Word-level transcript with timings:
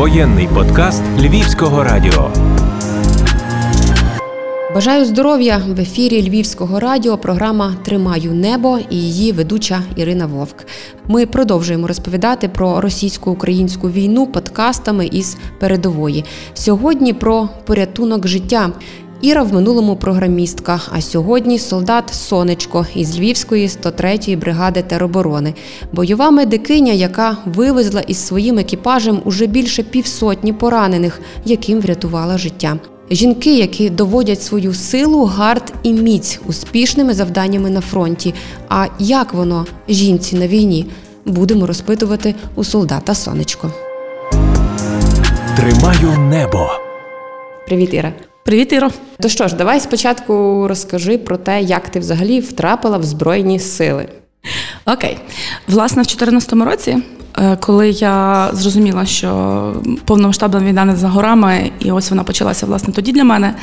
Воєнний 0.00 0.48
подкаст 0.48 1.02
Львівського 1.18 1.84
радіо. 1.84 2.30
Бажаю 4.74 5.04
здоров'я 5.04 5.62
в 5.68 5.80
ефірі 5.80 6.28
Львівського 6.28 6.80
радіо. 6.80 7.18
Програма 7.18 7.74
Тримаю 7.84 8.32
небо 8.32 8.78
і 8.90 8.96
її 8.96 9.32
ведуча 9.32 9.82
Ірина 9.96 10.26
Вовк. 10.26 10.66
Ми 11.08 11.26
продовжуємо 11.26 11.86
розповідати 11.86 12.48
про 12.48 12.80
російсько-українську 12.80 13.90
війну 13.90 14.26
подкастами 14.26 15.06
із 15.06 15.36
передової. 15.58 16.24
Сьогодні 16.54 17.12
про 17.12 17.48
порятунок 17.64 18.28
життя. 18.28 18.70
Іра 19.22 19.42
в 19.42 19.52
минулому 19.52 19.96
програмістка. 19.96 20.80
А 20.92 21.00
сьогодні 21.00 21.58
солдат 21.58 22.14
Сонечко 22.14 22.86
із 22.94 23.18
Львівської 23.18 23.66
103-ї 23.66 24.38
бригади 24.38 24.82
тероборони, 24.82 25.54
бойова 25.92 26.30
медикиня, 26.30 26.92
яка 26.92 27.36
вивезла 27.44 28.00
із 28.00 28.26
своїм 28.26 28.58
екіпажем 28.58 29.22
уже 29.24 29.46
більше 29.46 29.82
півсотні 29.82 30.52
поранених, 30.52 31.20
яким 31.44 31.80
врятувала 31.80 32.38
життя. 32.38 32.78
Жінки, 33.10 33.58
які 33.58 33.90
доводять 33.90 34.42
свою 34.42 34.74
силу, 34.74 35.24
гард 35.24 35.72
і 35.82 35.92
міць 35.92 36.40
успішними 36.46 37.14
завданнями 37.14 37.70
на 37.70 37.80
фронті. 37.80 38.34
А 38.68 38.86
як 38.98 39.34
воно 39.34 39.66
жінці 39.88 40.36
на 40.36 40.48
війні? 40.48 40.86
Будемо 41.24 41.66
розпитувати 41.66 42.34
у 42.54 42.64
солдата 42.64 43.14
Сонечко. 43.14 43.72
Тримаю 45.56 46.18
небо. 46.18 46.68
Привіт, 47.66 47.94
Іра. 47.94 48.12
Привіт, 48.50 48.72
Іро. 48.72 48.90
То 49.20 49.28
що 49.28 49.48
ж, 49.48 49.56
давай 49.56 49.80
спочатку 49.80 50.64
розкажи 50.68 51.18
про 51.18 51.36
те, 51.36 51.62
як 51.62 51.88
ти 51.88 51.98
взагалі 51.98 52.40
втрапила 52.40 52.98
в 52.98 53.02
Збройні 53.02 53.58
сили. 53.58 54.08
Окей. 54.86 55.18
Власне, 55.68 56.02
в 56.02 56.06
2014 56.06 56.52
році, 56.52 56.98
коли 57.60 57.90
я 57.90 58.48
зрозуміла, 58.52 59.06
що 59.06 59.72
повномасштабна 60.04 60.60
війна 60.60 60.84
не 60.84 60.96
за 60.96 61.08
горами, 61.08 61.70
і 61.80 61.92
ось 61.92 62.10
вона 62.10 62.24
почалася 62.24 62.66
власне 62.66 62.94
тоді 62.94 63.12
для 63.12 63.24
мене, 63.24 63.54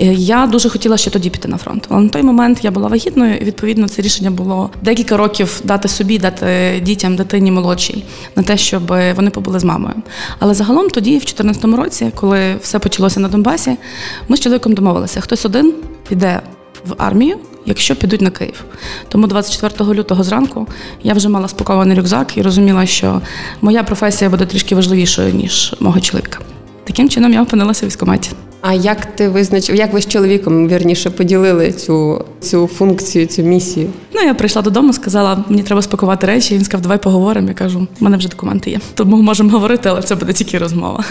е, 0.00 0.04
я 0.14 0.46
дуже 0.46 0.68
хотіла 0.68 0.96
ще 0.96 1.10
тоді 1.10 1.30
піти 1.30 1.48
на 1.48 1.56
фронт. 1.56 1.86
Але 1.88 2.02
на 2.02 2.08
той 2.08 2.22
момент 2.22 2.64
я 2.64 2.70
була 2.70 2.88
вагітною, 2.88 3.36
і 3.36 3.44
відповідно 3.44 3.88
це 3.88 4.02
рішення 4.02 4.30
було 4.30 4.70
декілька 4.82 5.16
років 5.16 5.60
дати 5.64 5.88
собі, 5.88 6.18
дати 6.18 6.80
дітям, 6.82 7.16
дитині 7.16 7.50
молодшій 7.50 8.04
на 8.36 8.42
те, 8.42 8.56
щоб 8.56 8.86
вони 9.16 9.30
побули 9.30 9.58
з 9.58 9.64
мамою. 9.64 9.94
Але 10.38 10.54
загалом 10.54 10.90
тоді, 10.90 11.10
в 11.10 11.20
2014 11.20 11.64
році, 11.64 12.12
коли 12.14 12.56
все 12.62 12.78
почалося 12.78 13.20
на 13.20 13.28
Донбасі, 13.28 13.76
ми 14.28 14.36
з 14.36 14.40
чоловіком 14.40 14.74
домовилися, 14.74 15.20
хтось 15.20 15.44
один 15.44 15.74
піде 16.08 16.40
в 16.86 16.94
армію, 16.98 17.36
якщо 17.68 17.96
підуть 17.96 18.20
на 18.20 18.30
Київ. 18.30 18.64
Тому 19.08 19.26
24 19.26 19.94
лютого 19.94 20.24
зранку 20.24 20.66
я 21.02 21.14
вже 21.14 21.28
мала 21.28 21.48
спакований 21.48 21.96
рюкзак 21.96 22.36
і 22.36 22.42
розуміла, 22.42 22.86
що 22.86 23.20
моя 23.60 23.82
професія 23.82 24.30
буде 24.30 24.46
трішки 24.46 24.74
важливішою, 24.74 25.34
ніж 25.34 25.74
мого 25.80 26.00
чоловіка. 26.00 26.38
Таким 26.84 27.08
чином 27.08 27.32
я 27.32 27.42
опинилася 27.42 27.86
в 27.86 27.88
військкоматі. 27.88 28.30
А 28.60 28.74
як 28.74 29.06
ти 29.06 29.28
визначив, 29.28 29.76
як 29.76 29.92
ви 29.92 30.00
з 30.00 30.06
чоловіком 30.06 30.68
вірніше 30.68 31.10
поділили 31.10 31.72
цю 31.72 32.24
цю 32.40 32.66
функцію, 32.66 33.26
цю 33.26 33.42
місію? 33.42 33.90
Ну, 34.14 34.22
я 34.22 34.34
прийшла 34.34 34.62
додому, 34.62 34.92
сказала, 34.92 35.44
мені 35.48 35.62
треба 35.62 35.82
спакувати 35.82 36.26
речі. 36.26 36.54
Він 36.54 36.64
сказав, 36.64 36.82
давай 36.82 36.98
поговоримо. 36.98 37.48
Я 37.48 37.54
кажу, 37.54 37.86
в 38.00 38.02
мене 38.02 38.16
вже 38.16 38.28
документи 38.28 38.70
є. 38.70 38.80
Тому 38.94 39.22
можемо 39.22 39.50
говорити, 39.50 39.88
але 39.88 40.02
це 40.02 40.14
буде 40.14 40.32
тільки 40.32 40.58
розмова. 40.58 41.04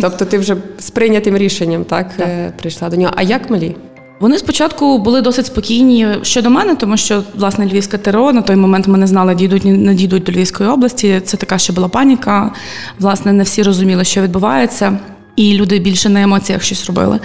Тобто 0.00 0.24
ти 0.24 0.38
вже 0.38 0.56
з 0.78 0.90
прийнятим 0.90 1.36
рішенням 1.36 1.84
так, 1.84 2.16
так. 2.16 2.56
прийшла 2.56 2.88
до 2.88 2.96
нього. 2.96 3.12
А 3.16 3.22
як 3.22 3.50
малі? 3.50 3.76
Вони 4.20 4.38
спочатку 4.38 4.98
були 4.98 5.20
досить 5.20 5.46
спокійні 5.46 6.08
щодо 6.22 6.50
мене, 6.50 6.74
тому 6.74 6.96
що 6.96 7.22
власне 7.34 7.66
Львівське 7.66 7.98
ТРО 7.98 8.32
на 8.32 8.42
той 8.42 8.56
момент 8.56 8.88
ми 8.88 8.98
не 8.98 9.06
знали, 9.06 9.34
дійдуть 9.34 9.64
не 9.64 9.94
дійдуть 9.94 10.22
до 10.22 10.32
Львівської 10.32 10.70
області. 10.70 11.20
Це 11.24 11.36
така 11.36 11.58
ще 11.58 11.72
була 11.72 11.88
паніка. 11.88 12.52
Власне, 12.98 13.32
не 13.32 13.42
всі 13.42 13.62
розуміли, 13.62 14.04
що 14.04 14.22
відбувається 14.22 14.98
і 15.36 15.54
люди 15.54 15.78
більше 15.78 16.08
на 16.08 16.22
емоціях 16.22 16.62
щось 16.62 16.86
робили. 16.86 17.20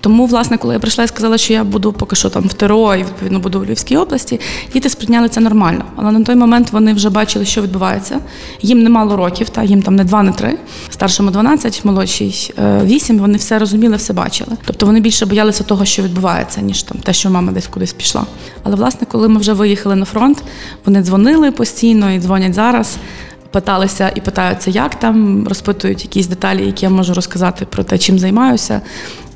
Тому, 0.00 0.26
власне, 0.26 0.58
коли 0.58 0.74
я 0.74 0.80
прийшла 0.80 1.04
і 1.04 1.08
сказала, 1.08 1.38
що 1.38 1.52
я 1.52 1.64
буду 1.64 1.92
поки 1.92 2.16
що 2.16 2.30
там 2.30 2.42
в 2.42 2.52
ТРО 2.52 2.94
і 2.94 2.98
відповідно 2.98 3.38
буду 3.38 3.60
в 3.60 3.64
Львівській 3.64 3.96
області, 3.96 4.40
діти 4.72 4.88
сприйняли 4.88 5.28
це 5.28 5.40
нормально. 5.40 5.84
Але 5.96 6.12
на 6.12 6.24
той 6.24 6.34
момент 6.34 6.72
вони 6.72 6.92
вже 6.92 7.10
бачили, 7.10 7.44
що 7.44 7.62
відбувається. 7.62 8.20
Їм 8.62 8.82
немало 8.82 9.16
років, 9.16 9.48
та 9.48 9.62
їм 9.62 9.82
там 9.82 9.96
не 9.96 10.04
два, 10.04 10.22
не 10.22 10.32
три. 10.32 10.58
Старшому 10.90 11.30
12, 11.30 11.84
молодшій 11.84 12.52
8, 12.82 13.18
Вони 13.18 13.38
все 13.38 13.58
розуміли, 13.58 13.96
все 13.96 14.12
бачили. 14.12 14.56
Тобто 14.64 14.86
вони 14.86 15.00
більше 15.00 15.26
боялися 15.26 15.64
того, 15.64 15.84
що 15.84 16.02
відбувається, 16.02 16.60
ніж 16.60 16.82
там 16.82 16.98
те, 16.98 17.12
що 17.12 17.30
мама 17.30 17.52
десь 17.52 17.66
кудись 17.66 17.92
пішла. 17.92 18.26
Але 18.62 18.76
власне, 18.76 19.06
коли 19.10 19.28
ми 19.28 19.40
вже 19.40 19.52
виїхали 19.52 19.96
на 19.96 20.04
фронт, 20.04 20.42
вони 20.84 21.02
дзвонили 21.02 21.50
постійно 21.50 22.12
і 22.12 22.20
дзвонять 22.20 22.54
зараз 22.54 22.96
питалися 23.54 24.12
і 24.14 24.20
питаються, 24.20 24.70
як 24.70 24.94
там, 24.94 25.48
розпитують 25.48 26.04
якісь 26.04 26.26
деталі, 26.26 26.66
які 26.66 26.84
я 26.84 26.90
можу 26.90 27.14
розказати 27.14 27.66
про 27.66 27.84
те, 27.84 27.98
чим 27.98 28.18
займаюся. 28.18 28.80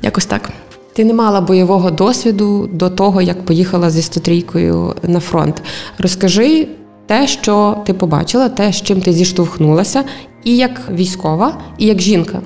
Якось 0.01 0.25
так. 0.25 0.49
Ти 0.93 1.05
не 1.05 1.13
мала 1.13 1.41
бойового 1.41 1.91
досвіду 1.91 2.69
до 2.73 2.89
того, 2.89 3.21
як 3.21 3.45
поїхала 3.45 3.89
зі 3.89 4.01
103-кою 4.01 4.95
на 5.03 5.19
фронт. 5.19 5.61
Розкажи 5.97 6.67
те, 7.05 7.27
що 7.27 7.83
ти 7.85 7.93
побачила, 7.93 8.49
те, 8.49 8.73
з 8.73 8.81
чим 8.81 9.01
ти 9.01 9.13
зіштовхнулася, 9.13 10.03
і 10.43 10.57
як 10.57 10.81
військова, 10.91 11.57
і 11.77 11.85
як 11.85 12.01
жінка. 12.01 12.41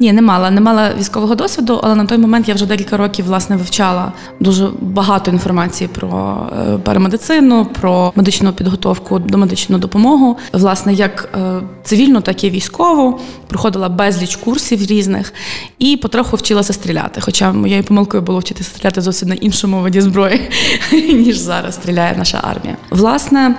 Ні, 0.00 0.12
не 0.12 0.22
мала, 0.22 0.50
не 0.50 0.60
мала 0.60 0.94
військового 0.98 1.34
досвіду, 1.34 1.80
але 1.82 1.94
на 1.94 2.04
той 2.06 2.18
момент 2.18 2.48
я 2.48 2.54
вже 2.54 2.66
декілька 2.66 2.96
років 2.96 3.24
власне 3.24 3.56
вивчала 3.56 4.12
дуже 4.40 4.68
багато 4.80 5.30
інформації 5.30 5.90
про 5.94 6.38
е, 6.58 6.78
парамедицину, 6.78 7.66
про 7.80 8.12
медичну 8.14 8.52
підготовку 8.52 9.18
до 9.18 9.38
медичну 9.38 9.78
допомогу. 9.78 10.36
Власне, 10.52 10.94
як 10.94 11.28
е, 11.34 11.60
цивільну, 11.84 12.20
так 12.20 12.44
і 12.44 12.50
військову. 12.50 13.20
Проходила 13.46 13.88
безліч 13.88 14.36
курсів 14.36 14.86
різних 14.86 15.32
і 15.78 15.96
потроху 15.96 16.36
вчилася 16.36 16.72
стріляти. 16.72 17.20
Хоча 17.20 17.52
моєю 17.52 17.84
помилкою 17.84 18.22
було 18.22 18.38
вчитися 18.38 18.70
стріляти 18.70 19.00
зовсім 19.00 19.28
на 19.28 19.34
іншому 19.34 19.80
виді 19.80 20.00
зброї, 20.00 20.50
ніж 20.92 21.36
зараз 21.36 21.74
стріляє 21.74 22.14
наша 22.18 22.40
армія. 22.42 22.76
Власне, 22.90 23.54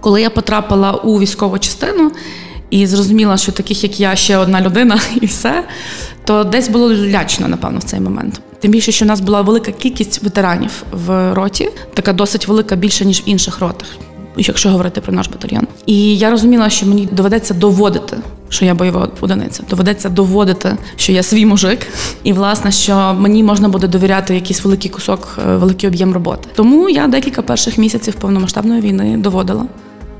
коли 0.00 0.22
я 0.22 0.30
потрапила 0.30 0.92
у 0.92 1.18
військову 1.18 1.58
частину. 1.58 2.12
І 2.70 2.86
зрозуміла, 2.86 3.36
що 3.36 3.52
таких, 3.52 3.82
як 3.82 4.00
я, 4.00 4.16
ще 4.16 4.36
одна 4.36 4.60
людина, 4.60 5.00
і 5.20 5.26
все, 5.26 5.64
то 6.24 6.44
десь 6.44 6.68
було 6.68 6.94
лячно, 6.94 7.48
напевно, 7.48 7.78
в 7.78 7.82
цей 7.82 8.00
момент. 8.00 8.40
Тим 8.60 8.70
більше, 8.70 8.92
що 8.92 9.04
в 9.04 9.08
нас 9.08 9.20
була 9.20 9.42
велика 9.42 9.72
кількість 9.72 10.22
ветеранів 10.22 10.82
в 10.92 11.34
роті, 11.34 11.68
така 11.94 12.12
досить 12.12 12.48
велика, 12.48 12.76
більше 12.76 13.04
ніж 13.04 13.20
в 13.20 13.28
інших 13.28 13.60
ротах, 13.60 13.88
якщо 14.36 14.70
говорити 14.70 15.00
про 15.00 15.12
наш 15.12 15.28
батальйон. 15.28 15.66
І 15.86 16.18
я 16.18 16.30
розуміла, 16.30 16.70
що 16.70 16.86
мені 16.86 17.08
доведеться 17.12 17.54
доводити, 17.54 18.16
що 18.48 18.64
я 18.64 18.74
бойова 18.74 19.08
одиниця. 19.20 19.62
Доведеться 19.70 20.08
доводити, 20.08 20.76
що 20.96 21.12
я 21.12 21.22
свій 21.22 21.46
мужик, 21.46 21.86
і 22.22 22.32
власне, 22.32 22.72
що 22.72 23.16
мені 23.18 23.42
можна 23.42 23.68
буде 23.68 23.86
довіряти 23.86 24.34
якийсь 24.34 24.64
великий 24.64 24.90
кусок, 24.90 25.38
е, 25.48 25.56
великий 25.56 25.88
об'єм 25.88 26.14
роботи. 26.14 26.48
Тому 26.54 26.88
я 26.88 27.06
декілька 27.06 27.42
перших 27.42 27.78
місяців 27.78 28.14
повномасштабної 28.14 28.80
війни 28.80 29.16
доводила 29.16 29.66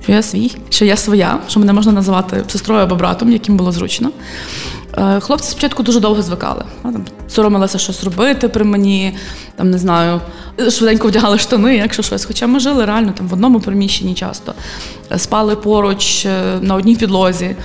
що 0.08 0.14
я 0.14 0.22
свій, 0.22 0.52
що 0.70 0.84
я 0.84 0.96
своя, 0.96 1.38
що 1.48 1.60
мене 1.60 1.72
можна 1.72 1.92
називати 1.92 2.44
сестрою 2.48 2.82
або 2.82 2.94
братом, 2.94 3.32
яким 3.32 3.56
було 3.56 3.72
зручно. 3.72 4.10
Е, 4.98 5.20
хлопці 5.20 5.50
спочатку 5.50 5.82
дуже 5.82 6.00
довго 6.00 6.22
звикали. 6.22 6.64
Там 6.82 7.04
Соромилися 7.28 7.78
щось 7.78 8.04
робити 8.04 8.48
при 8.48 8.64
мені, 8.64 9.16
там 9.56 9.70
не 9.70 9.78
знаю, 9.78 10.20
швиденько 10.70 11.08
вдягали 11.08 11.38
штани, 11.38 11.76
якщо 11.76 12.02
щось. 12.02 12.24
Хоча 12.24 12.46
ми 12.46 12.60
жили 12.60 12.84
реально 12.84 13.12
там 13.12 13.28
в 13.28 13.32
одному 13.32 13.60
приміщенні 13.60 14.14
часто, 14.14 14.54
спали 15.16 15.56
поруч 15.56 16.26
е, 16.26 16.58
на 16.60 16.74
одній 16.74 16.96
підлозі 16.96 17.56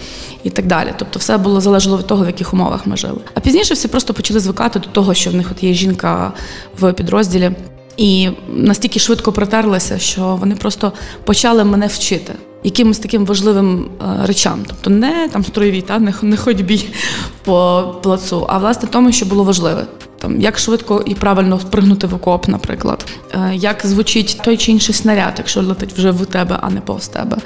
і 0.44 0.50
так 0.50 0.68
далі. 0.68 0.94
Тобто, 0.98 1.20
все 1.20 1.38
було 1.38 1.62
залежало 1.62 1.98
від 1.98 2.08
того, 2.08 2.24
в 2.24 2.28
яких 2.28 2.54
умовах 2.54 2.88
ми 2.88 2.98
жили. 2.98 3.20
А 3.34 3.40
пізніше 3.40 3.74
всі 3.74 3.88
просто 3.88 4.14
почали 4.14 4.40
звикати 4.40 4.80
до 4.80 4.88
того, 4.88 5.14
що 5.14 5.30
в 5.30 5.36
них 5.36 5.48
от 5.52 5.64
є 5.64 5.74
жінка 5.74 6.34
в 6.80 6.94
підрозділі. 6.94 7.52
І 7.98 8.30
настільки 8.48 9.00
швидко 9.00 9.32
протерлися, 9.32 10.00
що 10.00 10.38
вони 10.40 10.56
просто 10.56 10.94
почали 11.26 11.64
мене 11.64 11.88
вчити 11.88 12.34
якимось 12.64 13.00
таким 13.00 13.26
важливим 13.26 13.86
е, 14.02 14.26
речам. 14.26 14.60
Тобто 14.68 14.90
не 14.90 15.30
там 15.30 15.44
строєві, 15.44 15.82
та 15.82 16.00
не, 16.00 16.14
не 16.22 16.38
ходьбі 16.38 16.86
по 17.44 17.86
плацу, 18.04 18.46
а 18.50 18.58
власне 18.58 18.90
тому, 18.92 19.12
що 19.12 19.26
було 19.26 19.44
важливе. 19.44 19.86
Там 20.20 20.42
як 20.42 20.60
швидко 20.60 21.04
і 21.06 21.16
правильно 21.16 21.58
впригнути 21.58 22.08
в 22.08 22.14
окоп, 22.14 22.48
наприклад, 22.48 23.06
е, 23.34 23.52
як 23.56 23.86
звучить 23.86 24.42
той 24.44 24.58
чи 24.58 24.72
інший 24.72 24.96
снаряд, 24.96 25.34
якщо 25.38 25.62
летить 25.62 25.94
вже 25.94 26.12
в 26.12 26.26
тебе, 26.26 26.60
а 26.62 26.70
не 26.70 26.82
повз 26.82 27.08
тебе. 27.08 27.38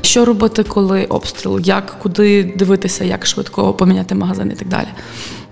Що 0.00 0.24
робити, 0.24 0.62
коли 0.62 1.04
обстріл, 1.04 1.60
як 1.60 1.96
куди 2.02 2.54
дивитися, 2.56 3.04
як 3.04 3.26
швидко 3.26 3.74
поміняти 3.74 4.14
магазин 4.14 4.50
і 4.54 4.56
так 4.56 4.68
далі. 4.68 4.88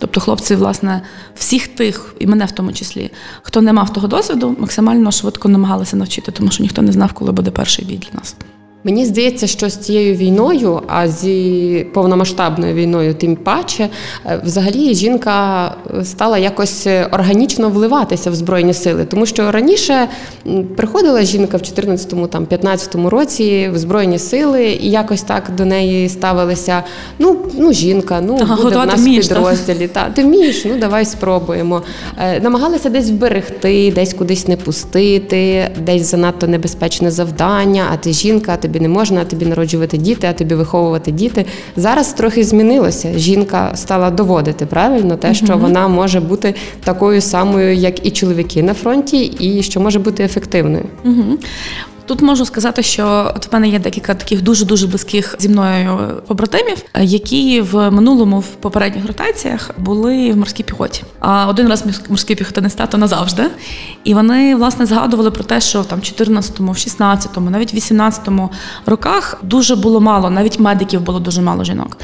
Тобто, 0.03 0.21
хлопці, 0.21 0.55
власне, 0.55 1.03
всіх 1.35 1.69
тих, 1.69 2.15
і 2.19 2.27
мене 2.27 2.45
в 2.45 2.51
тому 2.51 2.73
числі, 2.73 3.11
хто 3.43 3.63
не 3.63 3.73
мав 3.73 3.93
того 3.93 4.09
досвіду, 4.09 4.57
максимально 4.59 5.11
швидко 5.11 5.49
намагалися 5.49 5.97
навчити, 5.97 6.33
тому 6.33 6.51
що 6.51 6.63
ніхто 6.63 6.83
не 6.83 6.93
знав, 6.93 7.13
коли 7.13 7.33
буде 7.33 7.51
перший 7.51 7.85
бій 7.85 7.97
для 7.97 8.19
нас. 8.19 8.37
Мені 8.85 9.07
здається, 9.07 9.47
що 9.47 9.69
з 9.69 9.77
цією 9.77 10.15
війною, 10.15 10.83
а 10.87 11.09
зі 11.09 11.87
повномасштабною 11.93 12.75
війною, 12.75 13.15
тим 13.15 13.37
паче, 13.37 13.89
е, 14.27 14.41
взагалі 14.45 14.95
жінка 14.95 15.67
е, 15.99 16.05
стала 16.05 16.39
якось 16.39 16.87
органічно 17.13 17.69
вливатися 17.69 18.31
в 18.31 18.35
збройні 18.35 18.75
сили, 18.75 19.05
тому 19.05 19.27
що 19.27 19.53
раніше 19.53 20.09
приходила 20.77 21.23
жінка 21.23 21.57
в 21.57 21.61
14-му, 21.61 22.27
там 22.27 22.45
15-му 22.45 23.11
році 23.11 23.71
в 23.75 23.79
збройні 23.79 24.19
сили, 24.19 24.65
і 24.65 24.91
якось 24.91 25.23
так 25.23 25.51
до 25.57 25.65
неї 25.65 26.09
ставилися. 26.09 26.83
Ну, 27.19 27.37
ну 27.59 27.73
жінка, 27.73 28.21
ну 28.21 28.39
ага, 28.41 28.57
буде 28.57 28.77
в 28.79 28.87
нас 28.87 29.01
в 29.01 29.05
підрозділі. 29.05 29.89
Та 29.89 30.11
ти 30.11 30.25
вмієш, 30.25 30.65
ну 30.65 30.79
давай 30.79 31.05
спробуємо. 31.05 31.83
Е, 32.19 32.41
намагалися 32.41 32.91
десь 32.91 33.11
вберегти, 33.11 33.93
десь 33.95 34.15
кудись 34.15 34.49
не 34.49 34.57
пустити, 34.57 35.71
десь 35.87 36.11
занадто 36.11 36.47
небезпечне 36.47 37.11
завдання. 37.11 37.85
А 37.93 37.97
ти 37.97 38.13
жінка, 38.13 38.53
а 38.55 38.57
тобі 38.73 38.83
не 38.83 38.89
можна, 38.89 39.21
а 39.21 39.25
тобі 39.25 39.47
народжувати 39.47 39.97
діти, 39.97 40.27
а 40.27 40.33
тобі 40.33 40.55
виховувати 40.55 41.11
діти. 41.11 41.45
Зараз 41.77 42.13
трохи 42.13 42.45
змінилося. 42.45 43.19
Жінка 43.19 43.73
стала 43.75 44.11
доводити 44.11 44.67
правильно 44.67 45.17
те, 45.17 45.35
що 45.35 45.57
вона 45.57 45.89
може 45.89 46.21
бути 46.21 46.55
такою 46.85 47.21
самою, 47.21 47.75
як 47.75 48.07
і 48.07 48.11
чоловіки 48.11 48.63
на 48.63 48.75
фронті, 48.75 49.25
і 49.25 49.63
що 49.63 49.81
може 49.81 49.99
бути 49.99 50.25
ефективною. 50.25 50.85
Угу. 51.05 51.39
Тут 52.07 52.23
можу 52.23 52.45
сказати, 52.45 52.83
що 52.83 53.33
от 53.37 53.47
в 53.47 53.49
мене 53.53 53.69
є 53.69 53.79
декілька 53.79 54.15
таких 54.15 54.43
дуже 54.43 54.65
дуже 54.65 54.87
близьких 54.87 55.37
зі 55.39 55.49
мною 55.49 56.23
побратимів, 56.27 56.79
які 57.01 57.61
в 57.61 57.91
минулому 57.91 58.41
в 58.41 58.47
попередніх 58.47 59.07
ротаціях 59.07 59.71
були 59.79 60.33
в 60.33 60.37
морській 60.37 60.63
піхоті. 60.63 61.03
А 61.21 61.47
один 61.47 61.69
раз 61.69 61.85
морський 62.09 62.37
піхотинист 62.37 62.77
тато 62.79 62.99
назавжди. 62.99 63.43
І 64.05 64.15
вони 64.15 64.57
власне 64.57 64.87
згадували 64.87 65.31
про 65.31 65.45
те, 65.45 65.61
що 65.61 65.85
там 65.85 66.01
14-му, 66.01 66.73
в 66.73 66.75
16-му, 66.75 67.51
навіть 67.51 67.75
в 67.75 67.77
18-му 67.77 68.51
роках 68.87 69.39
дуже 69.43 69.77
було 69.77 70.01
мало, 70.01 70.31
навіть 70.31 70.59
медиків 70.61 71.01
було 71.01 71.21
дуже 71.21 71.43
мало 71.43 71.65
жінок. 71.65 71.97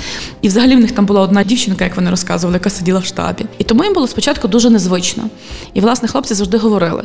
І 0.43 0.49
взагалі 0.49 0.77
в 0.77 0.81
них 0.81 0.93
там 0.93 1.06
була 1.06 1.21
одна 1.21 1.44
дівчинка, 1.44 1.85
як 1.85 1.97
вони 1.97 2.11
розказували, 2.11 2.56
яка 2.56 2.71
сиділа 2.71 2.99
в 2.99 3.05
штабі. 3.05 3.47
І 3.59 3.65
тому 3.65 3.85
їм 3.85 3.94
було 3.94 4.06
спочатку 4.06 4.49
дуже 4.49 4.71
незвично. 4.71 5.25
І 5.75 5.81
власне 5.81 6.09
хлопці 6.09 6.35
завжди 6.35 6.59
говорили: 6.59 7.03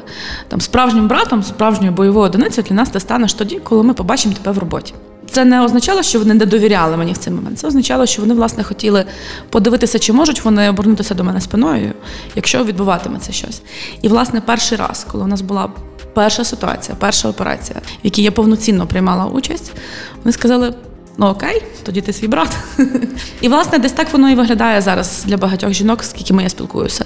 там 0.48 0.62
справжнім 0.62 1.08
братом, 1.08 1.44
справжньою 1.44 1.92
бойовою 1.92 2.26
одиницею 2.26 2.68
для 2.70 2.76
нас 2.76 2.83
ти 2.90 3.00
станеш 3.00 3.34
тоді, 3.34 3.60
коли 3.64 3.84
ми 3.84 3.94
побачимо 3.94 4.36
тебе 4.44 4.52
в 4.52 4.58
роботі. 4.58 4.94
Це 5.32 5.46
не 5.46 5.62
означало, 5.62 6.04
що 6.04 6.20
вони 6.20 6.34
не 6.34 6.46
довіряли 6.46 6.98
мені 6.98 7.14
в 7.14 7.18
цей 7.18 7.34
момент. 7.34 7.60
Це 7.60 7.68
означало, 7.68 8.06
що 8.06 8.22
вони 8.22 8.34
власне 8.34 8.64
хотіли 8.64 9.06
подивитися, 9.50 10.00
чи 10.00 10.14
можуть 10.14 10.46
вони 10.46 10.70
обернутися 10.70 11.14
до 11.16 11.24
мене 11.24 11.42
спиною, 11.42 11.94
якщо 12.36 12.64
відбуватиметься 12.64 13.32
щось. 13.32 13.62
І 14.02 14.08
власне 14.08 14.42
перший 14.42 14.78
раз, 14.78 15.08
коли 15.12 15.24
у 15.24 15.28
нас 15.28 15.42
була 15.42 15.70
перша 16.14 16.44
ситуація, 16.44 16.98
перша 17.00 17.30
операція, 17.30 17.80
в 17.80 18.00
якій 18.04 18.24
я 18.24 18.32
повноцінно 18.32 18.88
приймала 18.88 19.26
участь, 19.26 19.72
вони 20.24 20.34
сказали. 20.34 20.74
Ну 21.18 21.26
окей, 21.26 21.64
тоді 21.84 22.02
ти 22.02 22.14
свій 22.14 22.28
брат. 22.28 22.58
І 23.42 23.48
власне 23.48 23.80
десь 23.80 23.92
так 23.92 24.14
воно 24.14 24.30
і 24.30 24.36
виглядає 24.36 24.82
зараз 24.82 25.24
для 25.28 25.38
багатьох 25.38 25.74
жінок, 25.74 26.04
з 26.04 26.14
якими 26.18 26.44
я 26.44 26.50
спілкуюся. 26.50 27.06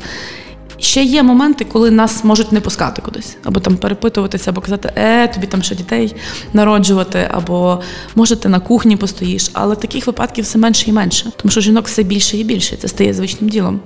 Ще 0.79 1.03
є 1.03 1.23
моменти, 1.23 1.65
коли 1.65 1.91
нас 1.91 2.23
можуть 2.23 2.51
не 2.51 2.61
пускати 2.61 3.01
кудись, 3.01 3.37
або 3.43 3.59
там 3.59 3.77
перепитуватися, 3.77 4.49
або 4.49 4.61
казати, 4.61 4.91
е, 4.95 5.27
тобі 5.27 5.47
там 5.47 5.63
ще 5.63 5.75
дітей 5.75 6.15
народжувати, 6.53 7.27
або 7.31 7.81
може 8.15 8.35
ти 8.35 8.49
на 8.49 8.59
кухні 8.59 8.97
постоїш. 8.97 9.49
Але 9.53 9.75
таких 9.75 10.07
випадків 10.07 10.43
все 10.43 10.57
менше 10.57 10.89
і 10.89 10.93
менше, 10.93 11.31
тому 11.37 11.51
що 11.51 11.61
жінок 11.61 11.87
все 11.87 12.03
більше 12.03 12.37
і 12.37 12.43
більше. 12.43 12.75
Це 12.75 12.87
стає 12.87 13.13
звичним 13.13 13.49
ділом 13.49 13.79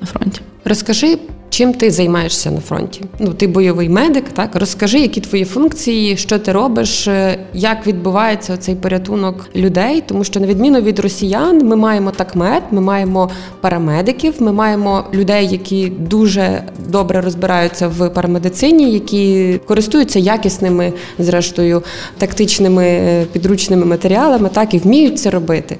на 0.00 0.06
фронті. 0.06 0.40
Розкажи 0.64 1.18
Чим 1.56 1.74
ти 1.74 1.90
займаєшся 1.90 2.50
на 2.50 2.60
фронті? 2.60 3.02
Ну, 3.18 3.34
ти 3.34 3.46
бойовий 3.46 3.88
медик, 3.88 4.24
так 4.28 4.56
розкажи, 4.56 4.98
які 4.98 5.20
твої 5.20 5.44
функції, 5.44 6.16
що 6.16 6.38
ти 6.38 6.52
робиш, 6.52 7.08
е, 7.08 7.38
як 7.54 7.86
відбувається 7.86 8.56
цей 8.56 8.74
порятунок 8.74 9.48
людей, 9.56 10.02
тому 10.06 10.24
що 10.24 10.40
на 10.40 10.46
відміну 10.46 10.80
від 10.80 10.98
росіян, 10.98 11.66
ми 11.66 11.76
маємо 11.76 12.10
такмет, 12.10 12.62
ми 12.70 12.80
маємо 12.80 13.30
парамедиків, 13.60 14.34
ми 14.38 14.52
маємо 14.52 15.04
людей, 15.14 15.48
які 15.48 15.88
дуже 15.88 16.62
добре 16.88 17.20
розбираються 17.20 17.88
в 17.88 18.08
парамедицині, 18.08 18.92
які 18.92 19.58
користуються 19.66 20.18
якісними, 20.18 20.92
зрештою, 21.18 21.82
тактичними 22.18 22.84
е, 22.84 23.24
підручними 23.32 23.84
матеріалами, 23.84 24.48
так 24.48 24.74
і 24.74 24.78
вміють 24.78 25.18
це 25.18 25.30
робити. 25.30 25.78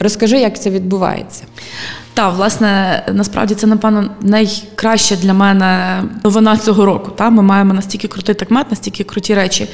Розкажи, 0.00 0.38
як 0.38 0.60
це 0.60 0.70
відбувається. 0.70 1.44
Так, 2.16 2.34
власне, 2.34 3.02
насправді 3.12 3.54
це, 3.54 3.66
напевно, 3.66 4.10
найкраще 4.20 5.16
для 5.16 5.34
мене 5.34 6.02
новина 6.24 6.56
цього 6.56 6.84
року. 6.84 7.10
Та? 7.10 7.30
Ми 7.30 7.42
маємо 7.42 7.74
настільки 7.74 8.08
крутий 8.08 8.34
такмет, 8.34 8.70
настільки 8.70 9.04
круті 9.04 9.34
речі, 9.34 9.68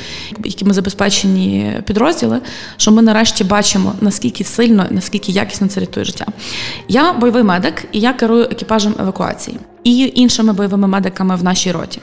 якими 0.44 0.74
забезпечені 0.74 1.80
підрозділи, 1.86 2.40
що 2.76 2.92
ми 2.92 3.02
нарешті 3.02 3.44
бачимо, 3.44 3.92
наскільки 4.00 4.44
сильно, 4.44 4.86
наскільки 4.90 5.32
якісно 5.32 5.68
це 5.68 5.80
рятує 5.80 6.04
життя. 6.04 6.26
Я 6.88 7.12
бойовий 7.12 7.42
медик, 7.42 7.84
і 7.92 8.00
я 8.00 8.12
керую 8.12 8.44
екіпажем 8.44 8.94
евакуації 9.00 9.58
і 9.84 10.12
іншими 10.14 10.52
бойовими 10.52 10.88
медиками 10.88 11.36
в 11.36 11.44
нашій 11.44 11.72
роті. 11.72 12.00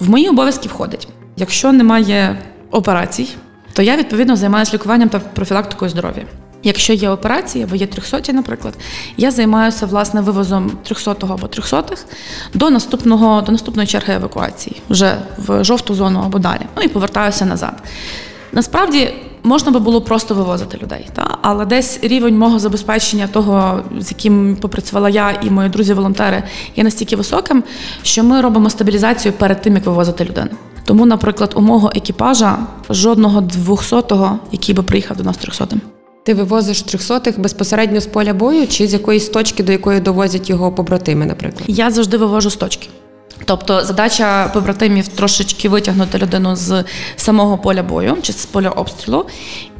В 0.00 0.10
мої 0.10 0.28
обов'язки 0.28 0.68
входить, 0.68 1.08
якщо 1.36 1.72
немає 1.72 2.38
операцій, 2.70 3.28
то 3.72 3.82
я 3.82 3.96
відповідно 3.96 4.36
займаюся 4.36 4.74
лікуванням 4.74 5.08
та 5.08 5.18
профілактикою 5.18 5.90
здоров'я. 5.90 6.24
Якщо 6.62 6.92
є 6.92 7.10
операції, 7.10 7.64
або 7.64 7.76
є 7.76 7.86
трьохсоті, 7.86 8.32
наприклад, 8.32 8.74
я 9.16 9.30
займаюся 9.30 9.86
власне 9.86 10.20
вивозом 10.20 10.70
трьохсотого 10.84 11.34
або 11.34 11.46
трьохсотих 11.46 12.04
до 12.54 12.70
наступного 12.70 13.42
до 13.42 13.52
наступної 13.52 13.86
черги 13.88 14.14
евакуації, 14.14 14.82
вже 14.90 15.16
в 15.38 15.64
жовту 15.64 15.94
зону 15.94 16.22
або 16.26 16.38
далі. 16.38 16.62
Ну 16.76 16.82
і 16.82 16.88
повертаюся 16.88 17.44
назад. 17.44 17.82
Насправді 18.52 19.14
можна 19.42 19.70
би 19.70 19.80
було 19.80 20.00
просто 20.00 20.34
вивозити 20.34 20.78
людей, 20.82 21.08
та 21.14 21.38
але 21.42 21.66
десь 21.66 21.98
рівень 22.02 22.38
мого 22.38 22.58
забезпечення, 22.58 23.28
того 23.32 23.84
з 23.98 24.10
яким 24.10 24.56
попрацювала 24.56 25.08
я 25.08 25.30
і 25.42 25.50
мої 25.50 25.68
друзі-волонтери, 25.68 26.42
є 26.76 26.84
настільки 26.84 27.16
високим, 27.16 27.64
що 28.02 28.24
ми 28.24 28.40
робимо 28.40 28.70
стабілізацію 28.70 29.32
перед 29.32 29.62
тим, 29.62 29.74
як 29.74 29.86
вивозити 29.86 30.24
людину. 30.24 30.50
Тому, 30.84 31.06
наприклад, 31.06 31.52
у 31.56 31.60
мого 31.60 31.92
екіпажа 31.94 32.58
жодного 32.90 33.40
двохсотого, 33.40 34.38
який 34.52 34.74
би 34.74 34.82
приїхав 34.82 35.16
до 35.16 35.24
нас 35.24 35.36
трьохсотим. 35.36 35.80
Ти 36.22 36.34
вивозиш 36.34 36.82
трьохсотих 36.82 37.40
безпосередньо 37.40 38.00
з 38.00 38.06
поля 38.06 38.34
бою 38.34 38.66
чи 38.66 38.86
з 38.86 38.92
якоїсь 38.92 39.28
точки, 39.28 39.62
до 39.62 39.72
якої 39.72 40.00
довозять 40.00 40.50
його 40.50 40.72
побратими, 40.72 41.26
наприклад? 41.26 41.64
Я 41.66 41.90
завжди 41.90 42.16
вивожу 42.16 42.50
з 42.50 42.56
точки. 42.56 42.88
Тобто 43.44 43.84
задача 43.84 44.48
побратимів 44.48 45.08
трошечки 45.08 45.68
витягнути 45.68 46.18
людину 46.18 46.56
з 46.56 46.84
самого 47.16 47.58
поля 47.58 47.82
бою 47.82 48.16
чи 48.22 48.32
з 48.32 48.46
поля 48.46 48.68
обстрілу. 48.68 49.26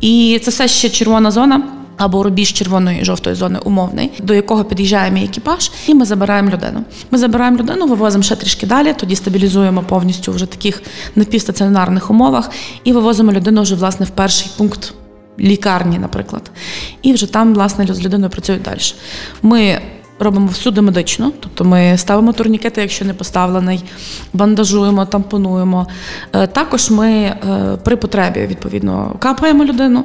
І 0.01 0.41
це 0.43 0.51
все 0.51 0.69
ще 0.69 0.89
червона 0.89 1.31
зона. 1.31 1.63
Або 1.97 2.23
рубіж 2.23 2.53
червоної 2.53 3.01
і 3.01 3.05
жовтої 3.05 3.37
зони 3.37 3.59
умовний, 3.65 4.11
до 4.23 4.35
якого 4.35 4.65
під'їжджає 4.65 5.11
мій 5.11 5.25
екіпаж, 5.25 5.71
і 5.87 5.95
ми 5.95 6.05
забираємо 6.05 6.51
людину. 6.51 6.85
Ми 7.11 7.19
забираємо 7.19 7.59
людину, 7.59 7.87
вивозимо 7.87 8.23
ще 8.23 8.37
трішки 8.37 8.67
далі, 8.67 8.95
тоді 8.97 9.17
стабілізуємо 9.17 9.83
повністю 9.83 10.33
вже 10.33 10.47
таких 10.47 10.83
напівстаціонарних 11.17 12.11
умовах 12.11 12.51
і 12.85 12.93
вивозимо 12.93 13.33
людину 13.33 13.63
вже 13.63 13.75
власне 13.75 14.07
в 14.07 14.11
перший 14.11 14.51
пункт 14.57 14.95
лікарні, 15.41 15.99
наприклад. 15.99 16.51
І 17.03 17.13
вже 17.13 17.33
там, 17.33 17.55
власне, 17.55 17.87
з 17.87 18.05
людиною 18.05 18.31
працюють 18.31 18.63
далі. 18.63 18.81
Ми 19.43 19.81
робимо 20.21 20.47
всюди 20.47 20.81
медично, 20.81 21.33
тобто 21.41 21.65
ми 21.65 21.99
ставимо 21.99 22.33
турнікети, 22.33 22.81
якщо 22.81 23.05
не 23.05 23.15
поставлений, 23.15 23.85
бандажуємо, 24.33 25.07
тампонуємо. 25.07 25.87
Е, 26.33 26.47
також 26.47 26.91
ми 26.91 27.11
е, 27.11 27.37
при 27.85 27.97
потребі 27.97 28.41
відповідно 28.41 29.17
капаємо 29.19 29.65
людину 29.65 30.05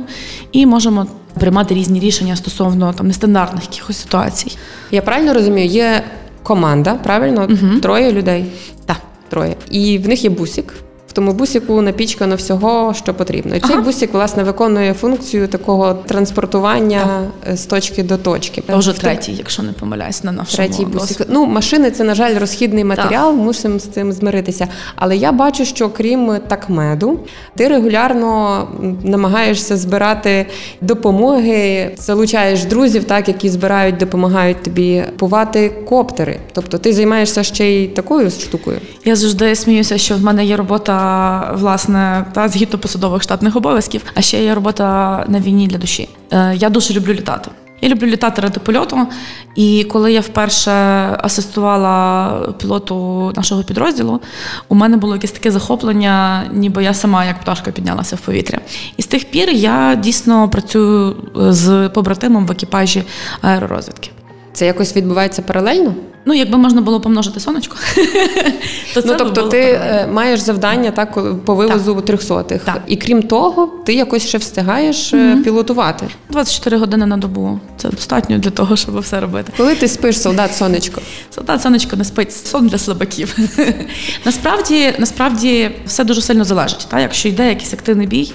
і 0.52 0.66
можемо 0.66 1.08
приймати 1.40 1.76
різні 1.76 2.00
рішення 2.00 2.36
стосовно 2.36 2.94
там 2.94 3.08
нестандартних 3.08 3.64
якихось 3.64 3.98
ситуацій. 3.98 4.58
Я 4.92 5.02
правильно 5.02 5.34
розумію, 5.34 5.68
є 5.68 6.04
команда, 6.44 6.94
правильно? 6.94 7.48
Угу. 7.50 7.80
Троє 7.82 8.12
людей. 8.12 8.46
Так. 8.86 8.98
Троє. 9.30 9.56
І 9.70 9.98
в 9.98 10.08
них 10.08 10.24
є 10.24 10.30
бусик 10.30 10.74
тому 11.16 11.34
бусику 11.34 11.82
напічкано 11.82 12.36
всього, 12.36 12.94
що 12.94 13.14
потрібно. 13.14 13.56
І 13.56 13.60
ага. 13.64 13.74
цей 13.74 13.82
бусик 13.82 14.14
власне 14.14 14.44
виконує 14.44 14.94
функцію 14.94 15.48
такого 15.48 15.94
транспортування 15.94 17.02
ага. 17.04 17.56
з 17.56 17.66
точки 17.66 18.04
до 18.04 18.18
точки. 18.18 18.64
Це 18.68 18.76
вже 18.76 18.94
третій, 18.94 19.34
якщо 19.38 19.64
не 19.64 19.72
помиляюсь, 19.72 20.24
на 20.24 20.32
нашому 20.32 20.56
третій 20.56 20.86
бусик. 20.86 21.28
Ну 21.30 21.46
машини 21.46 21.92
це 21.92 22.04
на 22.04 22.16
жаль 22.16 22.40
розхідний 22.40 22.84
матеріал. 22.84 23.32
Так. 23.32 23.44
Мусимо 23.44 23.80
з 23.80 23.84
цим 23.84 24.12
змиритися. 24.12 24.68
Але 24.96 25.18
я 25.18 25.32
бачу, 25.32 25.66
що 25.66 25.90
крім 25.90 26.38
такмеду, 26.48 27.20
ти 27.56 27.68
регулярно 27.68 28.68
намагаєшся 29.04 29.78
збирати 29.78 30.46
допомоги, 30.82 31.92
залучаєш 31.98 32.64
друзів, 32.64 33.04
так 33.04 33.28
які 33.28 33.50
збирають, 33.50 33.98
допомагають 33.98 34.64
тобі 34.64 35.04
купувати 35.12 35.70
коптери. 35.70 36.40
Тобто 36.54 36.78
ти 36.78 36.94
займаєшся 36.94 37.44
ще 37.44 37.66
й 37.66 37.88
такою 37.88 38.32
штукою. 38.32 38.78
Я 39.06 39.16
завжди 39.16 39.56
сміюся, 39.56 39.98
що 39.98 40.16
в 40.16 40.22
мене 40.22 40.46
є 40.46 40.56
робота 40.56 41.05
власне 41.54 42.26
та 42.34 42.48
згідно 42.48 42.80
посадових 42.80 43.24
штатних 43.24 43.56
обов'язків, 43.56 44.02
а 44.16 44.22
ще 44.22 44.44
є 44.44 44.56
робота 44.56 45.26
на 45.28 45.40
війні 45.40 45.68
для 45.68 45.78
душі. 45.78 46.10
Е, 46.32 46.56
я 46.56 46.70
дуже 46.70 46.94
люблю 46.94 47.14
літати. 47.14 47.52
Я 47.82 47.90
люблю 47.90 48.08
літати 48.08 48.42
ради 48.42 48.60
польоту. 48.60 49.08
І 49.56 49.84
коли 49.84 50.14
я 50.14 50.22
вперше 50.22 50.72
асистувала 51.20 52.30
пілоту 52.60 53.32
нашого 53.36 53.64
підрозділу, 53.64 54.22
у 54.70 54.76
мене 54.76 54.98
було 54.98 55.16
якесь 55.16 55.32
таке 55.32 55.52
захоплення, 55.52 56.44
ніби 56.54 56.84
я 56.84 56.94
сама 56.94 57.26
як 57.26 57.40
пташка 57.40 57.72
піднялася 57.72 58.16
в 58.16 58.20
повітря. 58.20 58.60
І 58.98 59.02
з 59.02 59.08
тих 59.08 59.32
пір 59.32 59.50
я 59.50 59.96
дійсно 59.96 60.50
працюю 60.50 61.16
з 61.36 61.90
побратимом 61.90 62.48
в 62.48 62.52
екіпажі 62.52 63.04
аеророзвідки. 63.42 64.10
Це 64.54 64.66
якось 64.66 64.96
відбувається 64.96 65.42
паралельно? 65.42 65.94
Ну, 66.28 66.34
якби 66.34 66.58
можна 66.58 66.82
було 66.82 67.02
помножити 67.02 67.40
сонечко, 67.40 67.78
то 68.94 69.02
це 69.02 69.08
ну 69.08 69.16
тобто, 69.18 69.42
було 69.42 69.52
ти 69.52 69.60
е, 69.60 70.10
маєш 70.14 70.40
завдання 70.40 70.92
так 70.92 71.44
по 71.46 71.56
вивозу 71.56 72.02
трьохсотих. 72.02 72.62
І 72.88 72.96
крім 72.96 73.24
того, 73.24 73.70
ти 73.86 73.94
якось 73.94 74.28
ще 74.28 74.38
встигаєш 74.38 75.14
е, 75.14 75.38
пілотувати. 75.44 76.08
24 76.30 76.78
години 76.78 77.06
на 77.06 77.18
добу. 77.18 77.60
Це 77.78 77.90
достатньо 77.90 78.38
для 78.38 78.50
того, 78.50 78.76
щоб 78.76 79.00
все 79.00 79.20
робити. 79.20 79.52
Коли 79.58 79.76
ти 79.76 79.88
спиш, 79.88 80.22
солдат 80.22 80.56
сонечко. 80.56 81.02
Солдат 81.36 81.62
сонечко 81.62 81.96
не 81.96 82.04
спить, 82.06 82.34
сон 82.34 82.68
для 82.68 82.78
слабаків. 82.78 83.38
насправді, 84.26 84.94
насправді 85.00 85.72
все 85.86 86.04
дуже 86.04 86.22
сильно 86.22 86.44
залежить. 86.44 86.88
Та? 86.90 87.00
Якщо 87.00 87.30
йде 87.30 87.50
якийсь 87.50 87.74
активний 87.74 88.08
бій, 88.08 88.34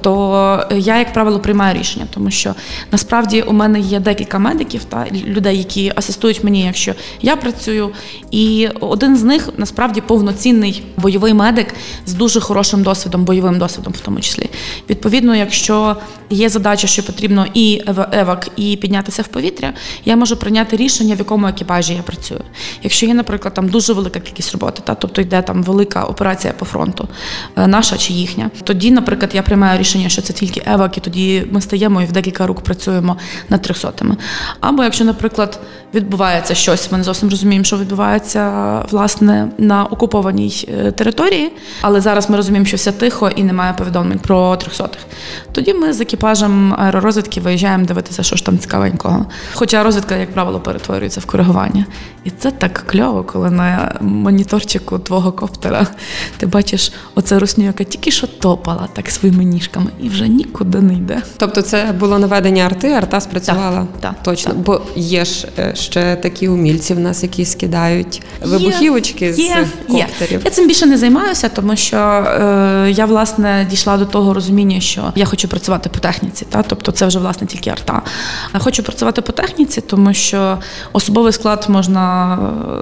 то 0.00 0.68
я, 0.70 0.98
як 0.98 1.12
правило, 1.12 1.40
приймаю 1.40 1.78
рішення, 1.78 2.06
тому 2.14 2.30
що 2.30 2.54
насправді 2.92 3.42
у 3.42 3.52
мене 3.52 3.80
є 3.80 4.00
декілька 4.00 4.38
медиків 4.38 4.84
та 4.84 5.06
людей, 5.26 5.58
які 5.58 5.92
асистують 5.96 6.44
мені, 6.44 6.62
якщо 6.62 6.94
я 7.22 7.36
працюю. 7.36 7.90
І 8.30 8.68
один 8.80 9.16
з 9.16 9.22
них 9.22 9.48
насправді 9.56 10.00
повноцінний 10.00 10.82
бойовий 10.96 11.34
медик 11.34 11.74
з 12.06 12.14
дуже 12.14 12.40
хорошим 12.40 12.82
досвідом, 12.82 13.24
бойовим 13.24 13.58
досвідом, 13.58 13.92
в 13.92 14.00
тому 14.00 14.20
числі. 14.20 14.50
Відповідно, 14.90 15.36
якщо 15.36 15.96
є 16.30 16.48
задача, 16.48 16.86
що 16.86 17.02
потрібно 17.02 17.46
і 17.54 17.82
евак, 18.12 18.48
і 18.56 18.76
піднятися 18.76 19.22
в 19.22 19.28
повітря, 19.28 19.72
я 20.04 20.16
можу 20.16 20.36
прийняти 20.36 20.76
рішення, 20.76 21.14
в 21.14 21.18
якому 21.18 21.46
екіпажі 21.46 21.94
я 21.94 22.02
працюю. 22.02 22.40
Якщо 22.82 23.06
є, 23.06 23.14
наприклад, 23.14 23.54
там 23.54 23.68
дуже 23.68 23.92
велика 23.92 24.20
кількість 24.20 24.52
роботи, 24.52 24.82
та 24.84 24.94
тобто 24.94 25.20
йде 25.20 25.42
там 25.42 25.62
велика 25.62 26.04
операція 26.04 26.52
по 26.58 26.64
фронту, 26.64 27.08
е, 27.56 27.66
наша 27.66 27.96
чи 27.96 28.12
їхня, 28.12 28.50
тоді, 28.64 28.90
наприклад, 28.90 29.30
я 29.34 29.42
приймаю 29.42 29.78
рішення, 29.78 30.08
що 30.08 30.22
це 30.22 30.32
тільки 30.32 30.62
евак, 30.66 30.96
і 30.98 31.00
тоді 31.00 31.46
ми 31.50 31.60
стаємо 31.60 32.02
і 32.02 32.04
в 32.04 32.12
декілька 32.12 32.46
рук 32.46 32.60
працюємо 32.60 33.16
над 33.48 33.62
трьохсотими. 33.62 34.16
Або 34.60 34.84
якщо, 34.84 35.04
наприклад, 35.04 35.60
відбувається 35.94 36.54
щось, 36.54 36.92
ми 36.98 37.00
не 37.00 37.04
зовсім 37.04 37.30
розуміємо, 37.30 37.64
що 37.64 37.76
відбувається 37.76 38.82
власне 38.90 39.48
на 39.58 39.84
окупованій 39.84 40.68
е, 40.68 40.92
території, 40.92 41.52
але 41.80 42.00
зараз 42.00 42.30
ми 42.30 42.36
розуміємо, 42.36 42.66
що 42.66 42.76
все 42.76 42.92
тихо 42.92 43.28
і 43.28 43.42
немає 43.42 43.72
повідомлень 43.72 44.18
про 44.18 44.56
трьохсотих. 44.56 45.00
Тоді 45.52 45.74
ми 45.74 45.92
з 45.92 46.00
екіпажем 46.00 46.74
аеророзвідки 46.78 47.40
виїжджаємо 47.40 47.84
дивитися, 47.84 48.22
що 48.22 48.36
ж 48.36 48.44
там 48.44 48.58
цікавенького. 48.58 49.26
Хоча 49.54 49.82
розвідка, 49.82 50.16
як 50.16 50.32
правило, 50.34 50.60
перетворюється 50.60 51.20
в 51.20 51.26
коригування. 51.26 51.86
І 52.28 52.32
це 52.38 52.50
так 52.50 52.84
кльово, 52.86 53.24
коли 53.24 53.50
на 53.50 53.94
моніторчику 54.00 54.98
твого 54.98 55.32
коптера 55.32 55.86
ти 56.36 56.46
бачиш 56.46 56.92
оце 57.14 57.38
русню, 57.38 57.64
яка 57.64 57.84
тільки 57.84 58.10
що 58.10 58.26
топала 58.26 58.88
так 58.92 59.10
своїми 59.10 59.44
ніжками 59.44 59.90
і 60.00 60.08
вже 60.08 60.28
нікуди 60.28 60.80
не 60.80 60.94
йде. 60.94 61.22
Тобто, 61.36 61.62
це 61.62 61.94
було 62.00 62.18
наведення 62.18 62.66
арти, 62.66 62.92
арта 62.92 63.20
спрацювала 63.20 63.78
Так, 63.78 64.00
так, 64.00 64.22
точно. 64.22 64.52
так. 64.52 64.60
Бо 64.60 64.80
є 64.96 65.24
ж 65.24 65.48
е, 65.58 65.74
ще 65.74 66.16
такі 66.16 66.48
умільці 66.48 66.94
в 66.94 66.98
нас, 67.00 67.22
які 67.22 67.44
скидають 67.44 68.22
вибухівочки 68.44 69.32
з 69.32 69.38
Є, 69.38 69.66
є. 69.88 70.04
коптерів. 70.04 70.42
Я 70.44 70.50
цим 70.50 70.66
більше 70.68 70.86
не 70.86 70.98
займаюся, 70.98 71.48
тому 71.48 71.76
що 71.76 71.96
е, 71.96 72.90
я 72.90 73.06
власне 73.06 73.66
дійшла 73.70 73.96
до 73.96 74.04
того 74.04 74.34
розуміння, 74.34 74.80
що 74.80 75.12
я 75.16 75.24
хочу 75.24 75.48
працювати 75.48 75.88
по 75.88 75.98
техніці. 75.98 76.46
Та? 76.50 76.62
Тобто 76.62 76.92
це 76.92 77.06
вже 77.06 77.18
власне 77.18 77.46
тільки 77.46 77.70
арта. 77.70 78.02
Я 78.54 78.60
хочу 78.60 78.82
працювати 78.82 79.22
по 79.22 79.32
техніці, 79.32 79.80
тому 79.80 80.14
що 80.14 80.58
особовий 80.92 81.32
склад 81.32 81.64
можна 81.68 82.08
е, 82.08 82.17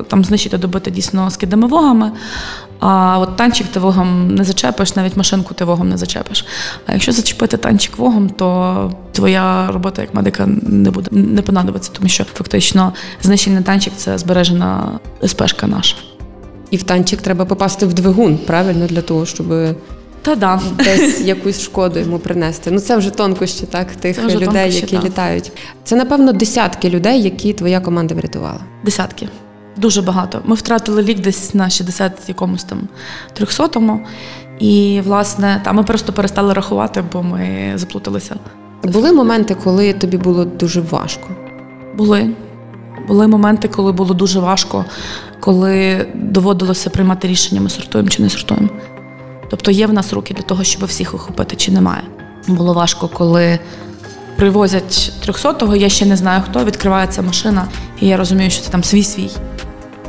там 0.09 0.25
знищити, 0.25 0.59
добити 0.59 0.91
дійсно 0.91 1.31
скидами 1.31 1.69
вогами. 1.69 2.13
А 2.81 3.19
от 3.19 3.37
танчик 3.37 3.67
ти 3.67 3.81
вогом 3.81 4.35
не 4.35 4.45
зачепиш, 4.45 4.97
навіть 4.97 5.17
машинку 5.17 5.55
ти 5.55 5.65
вогом 5.65 5.89
не 5.89 5.97
зачепиш. 5.97 6.47
А 6.87 6.93
якщо 6.93 7.13
зачепити 7.13 7.57
танчик 7.57 7.99
вогом, 7.99 8.29
то 8.29 8.93
твоя 9.13 9.67
робота 9.73 10.03
як 10.03 10.15
медика 10.15 10.47
не 10.63 10.91
буде 10.91 11.09
не 11.11 11.43
понадобиться, 11.43 11.91
тому 11.93 12.09
що 12.09 12.25
фактично 12.25 12.93
знищений 13.23 13.63
танчик 13.63 13.93
це 13.97 14.19
збережена 14.19 14.99
СПшка 15.27 15.67
наша. 15.67 15.97
І 16.71 16.77
в 16.77 16.83
танчик 16.83 17.23
треба 17.23 17.45
попасти 17.45 17.87
в 17.87 17.95
двигун, 17.95 18.39
правильно, 18.39 18.87
для 18.87 19.03
того, 19.03 19.27
щоб 19.27 19.47
Та 20.27 20.35
да. 20.37 20.61
десь 20.85 21.21
якусь 21.21 21.61
шкоду 21.61 21.99
йому 21.99 22.19
принести. 22.19 22.71
Ну 22.71 22.79
це 22.79 22.97
вже 22.97 23.11
тонкощі, 23.11 23.67
так, 23.67 23.93
тих 23.93 24.17
Це 24.17 24.27
вже 24.27 24.37
людей, 24.37 24.47
тонкощі, 24.47 24.81
які 24.81 24.97
так. 24.97 25.05
літають. 25.05 25.53
Це, 25.85 25.97
напевно, 25.97 26.33
десятки 26.33 26.91
людей, 26.91 27.23
які 27.23 27.53
твоя 27.53 27.81
команда 27.81 28.15
врятувала. 28.15 28.61
Десятки. 28.85 29.29
Дуже 29.77 30.03
багато. 30.03 30.41
Ми 30.45 30.55
втратили 30.55 31.03
лік 31.03 31.21
десь 31.21 31.55
на 31.55 31.71
60 31.71 32.13
якомусь 32.29 32.65
там 32.65 32.89
300-му. 33.41 34.01
І, 34.59 35.01
власне, 35.05 35.61
та 35.65 35.73
ми 35.73 35.83
просто 35.83 36.13
перестали 36.13 36.53
рахувати, 36.55 37.05
бо 37.13 37.23
ми 37.23 37.73
заплуталися. 37.75 38.37
Були 38.83 39.13
моменти, 39.13 39.57
коли 39.65 39.93
тобі 39.93 40.17
було 40.17 40.45
дуже 40.45 40.81
важко. 40.81 41.29
Були. 41.97 42.31
Були 43.09 43.27
моменти, 43.27 43.69
коли 43.69 43.93
було 43.93 44.15
дуже 44.15 44.41
важко, 44.41 44.85
коли 45.41 46.07
доводилося 46.15 46.91
приймати 46.91 47.29
рішення, 47.29 47.61
ми 47.61 47.71
сортуємо 47.71 48.11
чи 48.11 48.23
не 48.23 48.31
сортуємо. 48.31 48.69
Тобто 49.51 49.71
є 49.71 49.87
в 49.87 49.93
нас 49.93 50.13
руки 50.13 50.35
для 50.35 50.43
того, 50.43 50.65
щоб 50.65 50.85
всіх 50.85 51.15
охопити, 51.15 51.57
чи 51.57 51.73
немає. 51.73 52.03
Було 52.49 52.75
важко, 52.75 53.09
коли 53.09 53.59
привозять 54.37 55.13
300-го, 55.27 55.77
я 55.77 55.89
ще 55.89 56.07
не 56.07 56.17
знаю 56.17 56.43
хто, 56.51 56.65
відкривається 56.65 57.23
машина, 57.23 57.67
і 58.01 58.07
я 58.07 58.17
розумію, 58.17 58.51
що 58.51 58.63
це 58.63 58.71
там 58.71 58.85
свій-свій. 58.85 59.31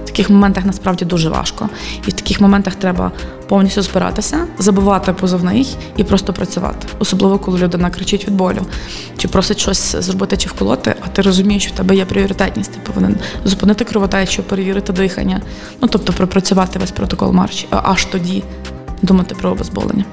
В 0.04 0.06
таких 0.06 0.30
моментах 0.30 0.66
насправді 0.66 1.06
дуже 1.06 1.30
важко. 1.30 1.70
І 2.08 2.12
в 2.12 2.14
таких 2.14 2.42
моментах 2.42 2.76
треба 2.76 3.12
повністю 3.48 3.82
збиратися, 3.82 4.48
забувати 4.60 5.14
позивний 5.14 5.78
і 5.98 6.04
просто 6.04 6.34
працювати. 6.34 6.88
Особливо, 7.00 7.40
коли 7.40 7.60
людина 7.60 7.90
кричить 7.90 8.28
від 8.28 8.36
болю, 8.36 8.62
чи 9.18 9.28
просить 9.28 9.60
щось 9.60 9.96
зробити 9.96 10.38
чи 10.38 10.50
вколоти, 10.50 10.96
а 11.06 11.08
ти 11.08 11.22
розумієш, 11.22 11.64
що 11.64 11.74
в 11.74 11.78
тебе 11.78 11.96
є 11.96 12.06
пріоритетність. 12.06 12.72
Ти 12.72 12.80
повинен 12.80 13.16
зупинити 13.46 13.86
кровотечу, 13.86 14.44
перевірити 14.44 14.94
дихання. 14.94 15.42
Ну 15.82 15.88
тобто 15.92 16.14
пропрацювати 16.14 16.80
весь 16.80 16.92
протокол 16.92 17.32
марші, 17.32 17.68
а 17.70 17.82
аж 17.84 18.06
тоді 18.06 18.44
думати 19.02 19.36
про 19.42 19.50
обезболення. 19.50 20.06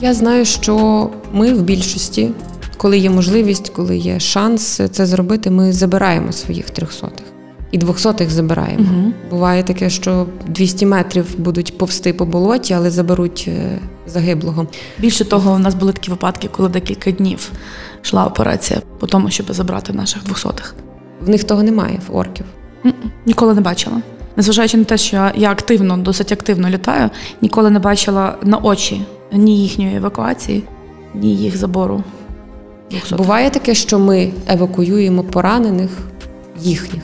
Я 0.00 0.14
знаю, 0.14 0.44
що 0.44 1.10
ми 1.32 1.52
в 1.54 1.62
більшості, 1.62 2.30
коли 2.76 2.98
є 2.98 3.10
можливість, 3.10 3.68
коли 3.68 3.96
є 3.96 4.20
шанс 4.20 4.80
це 4.90 5.06
зробити, 5.06 5.50
ми 5.50 5.72
забираємо 5.72 6.32
своїх 6.32 6.70
трьохсотих. 6.70 7.26
І 7.70 7.78
двохсотих 7.78 8.30
забираємо. 8.30 8.84
Угу. 8.90 9.12
Буває 9.30 9.62
таке, 9.62 9.90
що 9.90 10.26
200 10.46 10.86
метрів 10.86 11.26
будуть 11.38 11.78
повсти 11.78 12.12
по 12.12 12.26
болоті, 12.26 12.74
але 12.74 12.90
заберуть 12.90 13.44
е, 13.48 13.78
загиблого. 14.06 14.66
Більше 14.98 15.24
того, 15.24 15.52
у 15.52 15.58
нас 15.58 15.74
були 15.74 15.92
такі 15.92 16.10
випадки, 16.10 16.48
коли 16.56 16.68
декілька 16.68 17.10
днів 17.10 17.50
йшла 18.04 18.26
операція 18.26 18.80
по 18.98 19.06
тому, 19.06 19.30
щоб 19.30 19.52
забрати 19.52 19.92
наших 19.92 20.24
двохсотих. 20.24 20.74
В 21.20 21.28
них 21.28 21.44
того 21.44 21.62
немає 21.62 22.00
в 22.08 22.16
орків. 22.16 22.46
Ніколи 23.26 23.54
не 23.54 23.60
бачила. 23.60 24.02
Незважаючи 24.36 24.76
на 24.76 24.84
те, 24.84 24.98
що 24.98 25.30
я 25.34 25.50
активно, 25.50 25.96
досить 25.96 26.32
активно 26.32 26.68
літаю, 26.68 27.10
ніколи 27.42 27.70
не 27.70 27.78
бачила 27.78 28.36
на 28.42 28.56
очі 28.56 29.02
ні 29.32 29.62
їхньої 29.62 29.96
евакуації, 29.96 30.64
ні 31.14 31.36
їх 31.36 31.56
забору. 31.56 32.04
двохсотих. 32.90 33.18
Буває 33.18 33.50
таке, 33.50 33.74
що 33.74 33.98
ми 33.98 34.32
евакуюємо 34.48 35.22
поранених 35.22 35.90
їхніх. 36.60 37.02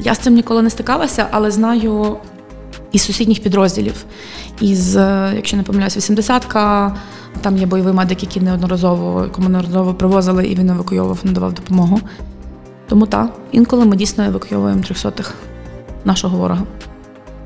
Я 0.00 0.14
з 0.14 0.18
цим 0.18 0.34
ніколи 0.34 0.62
не 0.62 0.70
стикалася, 0.70 1.26
але 1.30 1.50
знаю 1.50 2.16
із 2.92 3.02
сусідніх 3.02 3.42
підрозділів. 3.42 4.04
Із, 4.60 4.96
е, 4.96 5.32
якщо 5.36 5.56
не 5.56 5.62
помиляюсь, 5.62 5.96
80-ка, 5.96 6.96
там 7.40 7.56
є 7.56 7.66
бойовий 7.66 7.94
медик, 7.94 8.22
який 8.22 8.42
неодноразово, 8.42 9.22
якому 9.24 9.48
неодноразово 9.48 9.94
привозили, 9.94 10.46
і 10.46 10.54
він 10.54 10.70
евакуйовував, 10.70 11.18
надавав 11.24 11.52
допомогу. 11.52 12.00
Тому 12.88 13.06
так, 13.06 13.30
інколи 13.52 13.84
ми 13.84 13.96
дійсно 13.96 14.24
евакуйовуємо 14.24 14.82
трьохсотих 14.82 15.34
нашого 16.04 16.38
ворога. 16.38 16.62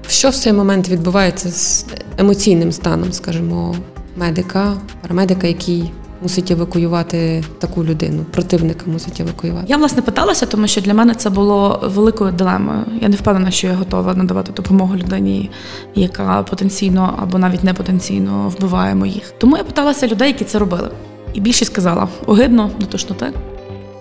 Що 0.08 0.30
в 0.30 0.34
цей 0.34 0.52
момент 0.52 0.88
відбувається 0.88 1.48
з 1.50 1.86
емоційним 2.18 2.72
станом, 2.72 3.12
скажімо, 3.12 3.74
медика, 4.16 4.74
парамедика, 5.02 5.46
який 5.46 5.90
мусить 6.22 6.50
евакуювати 6.50 7.44
таку 7.58 7.84
людину, 7.84 8.24
противника 8.30 8.90
мусить 8.90 9.20
евакуювати? 9.20 9.64
Я 9.68 9.76
власне 9.76 10.02
питалася, 10.02 10.46
тому 10.46 10.66
що 10.66 10.80
для 10.80 10.94
мене 10.94 11.14
це 11.14 11.30
було 11.30 11.80
великою 11.94 12.32
дилемою. 12.32 12.84
Я 13.00 13.08
не 13.08 13.16
впевнена, 13.16 13.50
що 13.50 13.66
я 13.66 13.74
готова 13.74 14.14
надавати 14.14 14.52
допомогу 14.52 14.96
людині, 14.96 15.50
яка 15.94 16.42
потенційно 16.42 17.14
або 17.22 17.38
навіть 17.38 17.64
не 17.64 17.74
потенційно 17.74 18.52
вбиває 18.56 18.94
моїх. 18.94 19.32
Тому 19.38 19.56
я 19.56 19.64
питалася 19.64 20.06
людей, 20.06 20.28
які 20.28 20.44
це 20.44 20.58
робили. 20.58 20.90
І 21.34 21.40
більшість 21.40 21.72
сказала: 21.72 22.08
огидно, 22.26 22.70
до 22.80 22.86
тошноти, 22.86 23.32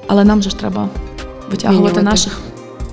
але 0.08 0.24
нам 0.24 0.42
же 0.42 0.50
ж 0.50 0.58
треба 0.60 0.90
витягувати 1.52 1.78
Обмінювати. 1.78 2.02
наших 2.02 2.40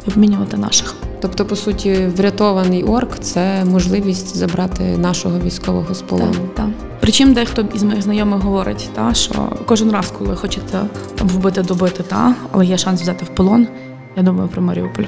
і 0.07 0.11
обмінювати 0.11 0.57
наших. 0.57 0.95
Тобто, 1.25 1.45
по 1.45 1.57
суті, 1.57 2.07
врятований 2.17 2.83
орк 2.83 3.19
це 3.19 3.65
можливість 3.65 4.37
забрати 4.37 4.83
нашого 4.99 5.39
військового 5.39 5.95
з 5.95 6.03
полону. 6.03 6.33
Так, 6.33 6.55
так. 6.55 6.67
Причому 7.01 7.35
дехто 7.35 7.69
із 7.75 7.83
моїх 7.83 8.03
знайомих 8.03 8.41
говорить, 8.41 8.91
та, 8.95 9.15
що 9.15 9.53
кожен 9.67 9.91
раз, 9.91 10.13
коли 10.19 10.37
хочете 10.37 10.79
там 11.15 11.29
вбити, 11.29 11.63
добити, 11.63 12.03
та, 12.03 12.35
але 12.53 12.67
є 12.67 12.79
шанс 12.79 13.03
взяти 13.03 13.25
в 13.25 13.29
полон, 13.29 13.67
я 14.17 14.23
думаю 14.23 14.49
про 14.49 14.63
Маріуполь. 14.63 15.05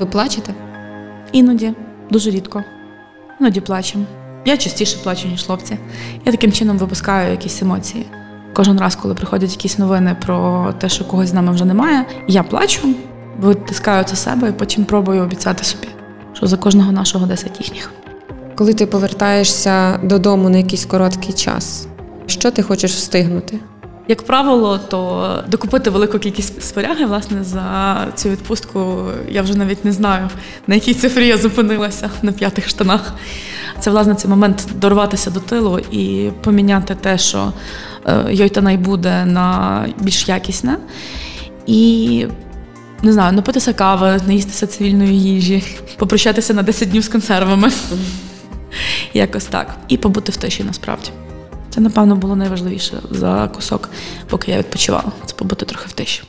Ви 0.00 0.06
плачете? 0.06 0.54
Іноді, 1.32 1.72
дуже 2.10 2.30
рідко. 2.30 2.64
Іноді 3.40 3.60
плачемо. 3.60 4.04
Я 4.44 4.56
частіше 4.56 4.98
плачу, 5.02 5.28
ніж 5.28 5.42
хлопці. 5.42 5.78
Я 6.24 6.32
таким 6.32 6.52
чином 6.52 6.78
випускаю 6.78 7.30
якісь 7.30 7.62
емоції. 7.62 8.06
Кожен 8.54 8.80
раз, 8.80 8.96
коли 8.96 9.14
приходять 9.14 9.50
якісь 9.50 9.78
новини 9.78 10.16
про 10.26 10.72
те, 10.78 10.88
що 10.88 11.04
когось 11.04 11.28
з 11.28 11.32
нами 11.32 11.52
вже 11.52 11.64
немає, 11.64 12.04
я 12.28 12.42
плачу, 12.42 12.88
витискаю 13.38 14.04
це 14.04 14.16
себе 14.16 14.48
і 14.48 14.52
потім 14.52 14.84
пробую 14.84 15.22
обіцяти 15.22 15.64
собі, 15.64 15.88
що 16.32 16.46
за 16.46 16.56
кожного 16.56 16.92
нашого 16.92 17.26
10 17.26 17.60
їхніх. 17.60 17.92
Коли 18.54 18.74
ти 18.74 18.86
повертаєшся 18.86 19.98
додому 20.02 20.48
на 20.48 20.58
якийсь 20.58 20.84
короткий 20.84 21.34
час, 21.34 21.86
що 22.26 22.50
ти 22.50 22.62
хочеш 22.62 22.92
встигнути? 22.92 23.58
Як 24.08 24.22
правило, 24.22 24.80
то 24.88 25.42
докупити 25.48 25.90
велику 25.90 26.18
кількість 26.18 26.62
споряги, 26.62 27.06
власне, 27.06 27.44
за 27.44 27.96
цю 28.14 28.28
відпустку 28.28 29.04
я 29.28 29.42
вже 29.42 29.58
навіть 29.58 29.84
не 29.84 29.92
знаю, 29.92 30.28
на 30.66 30.74
якій 30.74 30.94
цифрі 30.94 31.26
я 31.26 31.38
зупинилася 31.38 32.10
на 32.22 32.32
п'ятих 32.32 32.68
штанах. 32.68 33.14
Це 33.80 33.90
власне 33.90 34.14
цей 34.14 34.30
момент 34.30 34.66
дорватися 34.74 35.30
до 35.30 35.40
тилу 35.40 35.78
і 35.78 36.30
поміняти 36.42 36.94
те, 36.94 37.18
що 37.18 37.52
е, 38.06 38.24
йойтанай 38.30 38.76
буде 38.76 39.24
на 39.24 39.86
більш 40.00 40.28
якісне. 40.28 40.76
І 41.66 42.26
не 43.02 43.12
знаю, 43.12 43.32
напитися 43.32 43.72
кави, 43.72 44.20
наїстися 44.26 44.66
цивільної 44.66 45.22
їжі, 45.22 45.64
попрощатися 45.96 46.54
на 46.54 46.62
10 46.62 46.90
днів 46.90 47.04
з 47.04 47.08
консервами. 47.08 47.70
Якось 49.14 49.44
так. 49.44 49.76
І 49.88 49.96
побути 49.96 50.32
в 50.32 50.36
тиші 50.36 50.64
насправді. 50.64 51.10
Це, 51.70 51.80
напевно, 51.80 52.16
було 52.16 52.36
найважливіше 52.36 52.96
за 53.10 53.50
кусок, 53.54 53.90
поки 54.28 54.50
я 54.50 54.58
відпочивала. 54.58 55.12
Це 55.26 55.34
побути 55.34 55.66
трохи 55.66 55.86
в 55.88 55.92
тиші. 55.92 56.22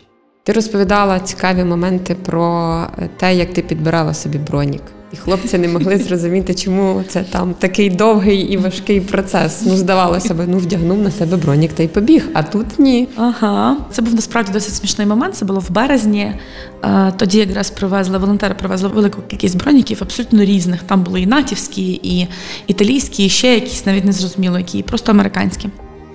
Ти 0.50 0.54
розповідала 0.54 1.20
цікаві 1.20 1.64
моменти 1.64 2.16
про 2.16 2.78
те, 3.18 3.36
як 3.36 3.54
ти 3.54 3.62
підбирала 3.62 4.14
собі 4.14 4.38
бронік. 4.38 4.82
І 5.14 5.16
хлопці 5.16 5.58
не 5.58 5.68
могли 5.68 5.98
зрозуміти, 6.08 6.56
чому 6.56 7.04
це 7.08 7.24
там 7.24 7.54
такий 7.54 7.90
довгий 7.90 8.40
і 8.40 8.58
важкий 8.58 9.02
процес. 9.02 9.62
Ну, 9.66 9.76
здавалося 9.76 10.34
б, 10.34 10.38
ну 10.48 10.58
вдягнув 10.58 10.98
на 10.98 11.12
себе 11.12 11.38
бронік 11.38 11.74
та 11.74 11.84
й 11.84 11.88
побіг, 11.88 12.30
а 12.34 12.44
тут 12.44 12.80
ні. 12.80 13.08
Ага, 13.16 13.78
це 13.92 14.02
був 14.02 14.16
насправді 14.16 14.52
досить 14.52 14.74
смішний 14.74 15.08
момент. 15.08 15.36
Це 15.36 15.46
було 15.46 15.60
в 15.60 15.72
березні. 15.72 16.34
Е, 16.84 17.14
Тоді 17.18 17.38
якраз 17.38 17.70
привезли 17.70 18.18
волонтери, 18.18 18.56
привезли 18.56 18.90
велику 18.90 19.22
кількість 19.22 19.58
броніків, 19.58 19.98
абсолютно 20.02 20.46
різних. 20.46 20.84
Там 20.84 21.04
були 21.04 21.22
і 21.22 21.26
натівські, 21.26 21.92
і 21.92 22.28
італійські, 22.68 23.26
і 23.26 23.30
ще 23.30 23.54
якісь 23.54 23.86
навіть 23.86 24.06
не 24.06 24.12
зрозуміло, 24.12 24.58
які, 24.58 24.78
і 24.78 24.84
просто 24.84 25.12
американські. 25.12 25.70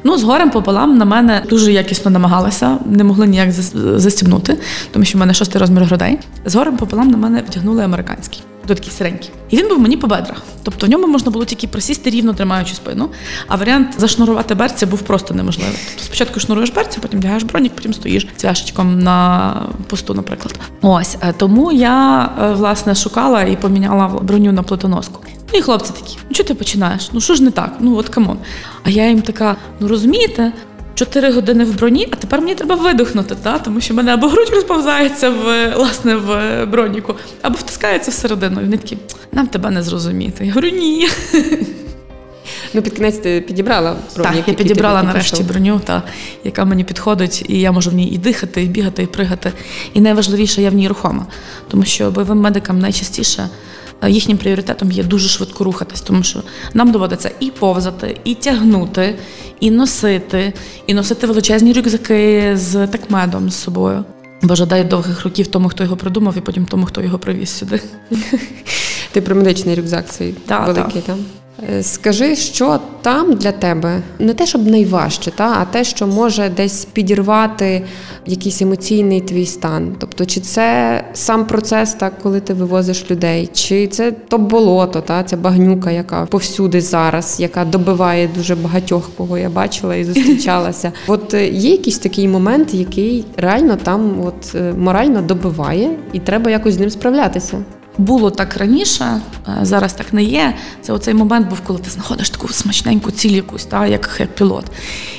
Ну, 0.04 0.18
з 0.18 0.23
горем 0.23 0.50
пополам 0.50 0.99
на 0.99 1.04
мене 1.04 1.42
дуже 1.49 1.73
якісно 1.73 2.11
намагалися, 2.11 2.78
не 2.87 3.04
могли 3.04 3.26
ніяк 3.26 3.52
застібнути, 3.96 4.58
тому 4.92 5.04
що 5.04 5.18
в 5.18 5.20
мене 5.20 5.34
шостий 5.34 5.61
розмір 5.61 5.84
грудей. 5.84 6.18
З 6.44 6.54
горем 6.54 6.76
пополам 6.76 7.08
на 7.08 7.16
мене 7.16 7.42
вдягнули 7.49 7.84
американський. 7.84 8.42
До 8.68 8.75
такий 8.75 8.90
сиренький. 8.90 9.30
І 9.50 9.56
він 9.56 9.68
був 9.68 9.78
мені 9.78 9.96
по 9.96 10.06
бедрах. 10.06 10.42
Тобто 10.62 10.87
в 10.87 10.90
ньому 10.90 11.06
можна 11.06 11.30
було 11.30 11.44
тільки 11.44 11.66
просісти 11.66 12.11
рівно 12.11 12.34
тримаючи 12.34 12.75
спину. 12.75 13.08
А 13.49 13.56
варіант 13.56 13.88
зашнурувати 13.99 14.54
берці 14.54 14.87
був 14.87 15.02
просто 15.02 15.34
неможливий. 15.34 15.76
Тобто 15.88 16.04
спочатку 16.04 16.40
шнуруєш 16.40 16.70
берці, 16.70 16.99
потім 17.00 17.18
вдягаєш 17.18 17.42
бронік, 17.42 17.73
потім 17.75 17.94
стоїш 17.94 18.28
цвяшечком 18.37 18.99
на 18.99 19.52
посту, 19.88 20.14
наприклад. 20.14 20.58
Ось 20.82 21.16
е, 21.20 21.34
тому 21.37 21.73
я 21.73 22.28
е, 22.42 22.52
власне 22.52 22.94
шукала 22.94 23.42
і 23.42 23.56
поміняла 23.56 24.08
броню 24.08 24.52
на 24.52 24.62
плитоноску. 24.62 25.20
Ну 25.54 25.61
і 25.61 25.62
хлопці 25.62 25.92
такі: 25.92 26.18
ну 26.28 26.34
чого 26.34 26.49
ти 26.49 26.54
починаєш? 26.54 27.11
Ну 27.12 27.20
що 27.20 27.34
ж 27.34 27.42
не 27.42 27.50
так? 27.50 27.76
Ну 27.80 27.96
от 27.96 28.08
come 28.08 28.26
on. 28.26 28.38
А 28.82 28.90
я 28.90 29.08
їм 29.08 29.23
така: 29.23 29.56
ну 29.80 29.88
розумієте, 29.88 30.52
Чотири 30.94 31.32
години 31.32 31.64
в 31.64 31.78
броні, 31.78 32.08
а 32.11 32.16
тепер 32.16 32.40
мені 32.40 32.54
треба 32.54 32.75
видихнути, 32.75 33.34
та? 33.42 33.58
тому 33.58 33.80
що 33.80 33.94
мене 33.94 34.14
або 34.14 34.28
грудь 34.28 34.50
розповзається 34.50 35.30
в 35.30 35.75
власне 35.76 36.16
в 36.16 36.64
броніку, 36.66 37.14
або 37.42 37.56
втискається 37.56 38.11
всередину. 38.11 38.61
І 38.61 38.64
вони 38.64 38.76
такі, 38.76 38.99
нам 39.32 39.46
тебе 39.46 39.70
не 39.70 39.82
зрозуміти. 39.82 40.46
Я 40.46 40.52
говорю, 40.52 40.68
ні. 40.68 41.08
Ну, 42.75 42.82
під 42.82 42.94
кінець 42.94 43.18
ти 43.18 43.40
підібрала 43.40 43.96
бронік. 44.16 44.37
Так, 44.37 44.49
я 44.49 44.54
підібрала 44.54 45.02
нарешті 45.02 45.30
підійшов. 45.30 45.49
броню, 45.49 45.80
та, 45.84 46.02
яка 46.44 46.64
мені 46.64 46.84
підходить, 46.84 47.44
і 47.49 47.61
я 47.61 47.73
можу 47.73 47.90
в 47.90 47.94
ній 47.94 48.08
і 48.08 48.18
дихати, 48.18 48.62
і 48.62 48.66
бігати, 48.66 49.02
і 49.02 49.06
пригати. 49.06 49.52
І 49.94 50.00
найважливіше, 50.00 50.62
я 50.62 50.70
в 50.70 50.75
ній 50.75 50.88
рухома. 50.88 51.26
Тому 51.68 51.84
що 51.84 52.11
бойовим 52.11 52.38
медикам 52.38 52.78
найчастіше 52.78 53.49
їхнім 54.08 54.38
пріоритетом 54.38 54.92
є 54.92 55.04
дуже 55.04 55.28
швидко 55.28 55.64
рухатись, 55.64 56.00
тому 56.00 56.22
що 56.22 56.42
нам 56.74 56.92
доводиться 56.92 57.30
і 57.40 57.50
повзати, 57.50 58.16
і 58.24 58.34
тягнути, 58.34 59.18
і 59.60 59.70
носити, 59.70 60.52
і 60.86 60.94
носити 60.94 61.26
величезні 61.26 61.72
рюкзаки 61.72 62.52
з 62.56 62.86
такмедом 62.86 63.50
з 63.50 63.54
собою. 63.54 64.04
Боже, 64.42 64.66
дай 64.66 64.84
довгих 64.84 65.24
років 65.24 65.46
тому, 65.46 65.68
хто 65.68 65.84
його 65.84 65.96
придумав, 65.96 66.38
і 66.38 66.40
потім 66.40 66.66
тому, 66.66 66.86
хто 66.86 67.02
його 67.02 67.19
привіз 67.19 67.50
сюди. 67.50 67.80
Ти 69.12 69.21
про 69.21 69.36
медичний 69.36 69.75
рюкзак 69.75 70.10
цей 70.10 70.32
Так, 70.32 70.66
великий 70.66 71.02
там. 71.02 71.19
Е, 71.62 71.82
Скажи, 71.82 72.36
що 72.36 72.80
там 73.02 73.32
для 73.32 73.52
тебе 73.52 74.02
не 74.19 74.34
те, 74.34 74.47
щоб 74.47 74.67
найважче, 74.67 75.30
та, 75.30 75.56
а 75.60 75.64
те, 75.64 75.84
що 75.84 76.06
може 76.06 76.49
десь 76.56 76.84
підірвати 76.84 77.82
якийсь 78.26 78.62
емоційний 78.62 79.21
твій 79.21 79.47
стан. 79.47 79.97
Тобто, 79.99 80.26
чи 80.26 80.40
це 80.40 81.04
сам 81.12 81.47
процес, 81.47 81.95
так, 81.95 82.19
коли 82.23 82.40
ти 82.40 82.54
вивозиш 82.54 83.10
людей, 83.10 83.50
чи 83.52 83.86
це 83.86 84.12
то 84.12 84.38
болото, 84.38 85.00
та, 85.00 85.25
ця 85.25 85.36
багнюка, 85.36 85.90
яка 85.90 86.26
повсюди 86.26 86.80
зараз, 86.80 87.40
яка 87.40 87.64
добиває 87.64 88.28
дуже 88.34 88.54
багатьох, 88.54 89.10
кого 89.17 89.38
я 89.38 89.49
бачила 89.49 89.97
і 89.97 90.04
зустрічалася. 90.14 90.93
От 91.06 91.34
е, 91.34 91.49
є 91.49 91.71
якийсь 91.71 91.99
такий 91.99 92.28
момент, 92.28 92.75
який 92.75 93.25
реально 93.36 93.76
там 93.76 94.21
от, 94.26 94.54
е, 94.54 94.73
морально 94.78 95.23
добиває, 95.23 95.90
і 96.12 96.19
треба 96.19 96.50
якось 96.50 96.75
з 96.75 96.78
ним 96.78 96.90
справлятися. 96.90 97.64
Було 97.99 98.30
так 98.30 98.57
раніше, 98.57 99.21
е, 99.49 99.59
зараз 99.63 99.93
так 99.93 100.13
не 100.13 100.23
є. 100.23 100.54
Це 100.83 100.93
оцей 100.93 101.15
момент 101.15 101.49
був, 101.49 101.61
коли 101.61 101.78
ти 101.78 101.91
знаходиш 101.91 102.30
таку 102.30 102.49
смачненьку 102.49 103.11
ціль 103.11 103.30
якусь, 103.30 103.65
та, 103.65 103.87
як, 103.87 104.21
пілот. 104.35 104.65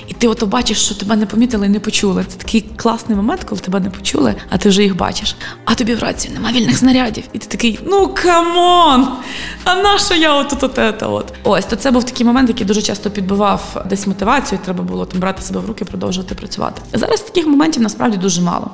І 0.08 0.14
ти 0.14 0.28
ото 0.28 0.46
бачиш, 0.46 0.86
що 0.86 0.96
тебе 0.96 1.16
не 1.16 1.26
помітили 1.26 1.66
і 1.66 1.70
не 1.70 1.80
почули. 1.80 2.26
Це 2.28 2.38
такий 2.38 2.62
класний 2.76 3.18
момент, 3.18 3.44
коли 3.44 3.62
тебе 3.62 3.80
не 3.80 3.90
почули, 3.90 4.36
а 4.50 4.58
ти 4.58 4.70
вже 4.70 4.84
їх 4.84 4.98
бачиш. 4.98 5.36
А 5.66 5.76
тобі 5.76 5.96
в 5.96 6.00
рації 6.00 6.34
нема 6.34 6.52
вільних 6.52 6.78
снарядів. 6.78 7.24
І 7.34 7.38
ти 7.38 7.48
такий, 7.48 7.80
ну 7.86 8.14
come 8.24 8.71
on! 8.71 9.08
А 9.64 9.76
наша 9.76 10.16
я 10.16 10.34
от 10.34 10.54
от 10.54 10.80
от 10.80 11.04
от. 11.04 11.34
Ось, 11.44 11.66
то 11.66 11.76
це 11.76 11.92
був 11.92 12.04
такий 12.04 12.26
момент, 12.26 12.50
який 12.50 12.66
дуже 12.66 12.82
часто 12.82 13.12
підбивав 13.12 13.86
десь 13.90 14.08
мотивацію, 14.08 14.60
треба 14.66 14.84
було 14.84 15.06
там 15.06 15.20
брати 15.20 15.42
себе 15.42 15.60
в 15.60 15.66
руки, 15.66 15.86
продовжувати 15.86 16.36
працювати. 16.36 16.82
Зараз 16.94 17.22
таких 17.22 17.48
моментів 17.48 17.82
насправді 17.82 18.18
дуже 18.18 18.42
мало. 18.42 18.72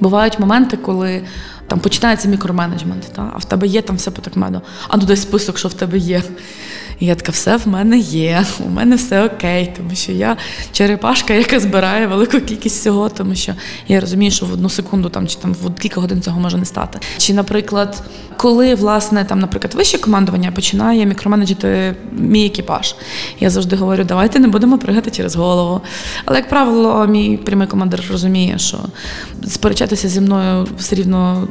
Бувають 0.00 0.38
моменти, 0.38 0.76
коли 0.76 1.24
там 1.72 1.80
починається 1.80 2.28
мікроменеджмент, 2.28 3.12
та? 3.12 3.30
а 3.34 3.38
в 3.38 3.44
тебе 3.44 3.66
є 3.66 3.82
там 3.82 3.96
все 3.96 4.10
по 4.10 4.22
такмеду. 4.22 4.60
А 4.88 4.96
ну 4.96 5.04
дай 5.04 5.16
список, 5.16 5.58
що 5.58 5.68
в 5.68 5.74
тебе 5.74 5.98
є. 5.98 6.22
І 7.02 7.06
я 7.06 7.14
така, 7.14 7.32
все 7.32 7.56
в 7.56 7.68
мене 7.68 7.98
є, 7.98 8.44
у 8.66 8.70
мене 8.70 8.96
все 8.96 9.24
окей, 9.24 9.72
тому 9.76 9.90
що 9.94 10.12
я 10.12 10.36
черепашка, 10.72 11.34
яка 11.34 11.60
збирає 11.60 12.06
велику 12.06 12.40
кількість 12.40 12.80
всього, 12.80 13.08
тому 13.08 13.34
що 13.34 13.52
я 13.88 14.00
розумію, 14.00 14.30
що 14.30 14.46
в 14.46 14.52
одну 14.52 14.68
секунду 14.68 15.08
там 15.08 15.28
чи 15.28 15.36
там 15.36 15.54
в 15.54 15.74
кілька 15.74 16.00
годин 16.00 16.22
цього 16.22 16.40
може 16.40 16.58
не 16.58 16.64
стати. 16.64 16.98
Чи, 17.18 17.34
наприклад, 17.34 18.02
коли 18.36 18.74
власне 18.74 19.24
там, 19.24 19.38
наприклад, 19.38 19.74
вище 19.74 19.98
командування 19.98 20.52
починає 20.52 21.06
мікроменеджити 21.06 21.96
мій 22.12 22.46
екіпаж, 22.46 22.94
я 23.40 23.50
завжди 23.50 23.76
говорю, 23.76 24.04
давайте 24.04 24.38
не 24.38 24.48
будемо 24.48 24.78
пригати 24.78 25.10
через 25.10 25.36
голову. 25.36 25.80
Але 26.24 26.38
як 26.38 26.48
правило, 26.48 27.06
мій 27.06 27.36
прямий 27.36 27.66
командир 27.66 28.04
розуміє, 28.10 28.58
що 28.58 28.78
сперечатися 29.46 30.08
зі 30.08 30.20
мною 30.20 30.68
все 30.78 30.96
рівно 30.96 31.48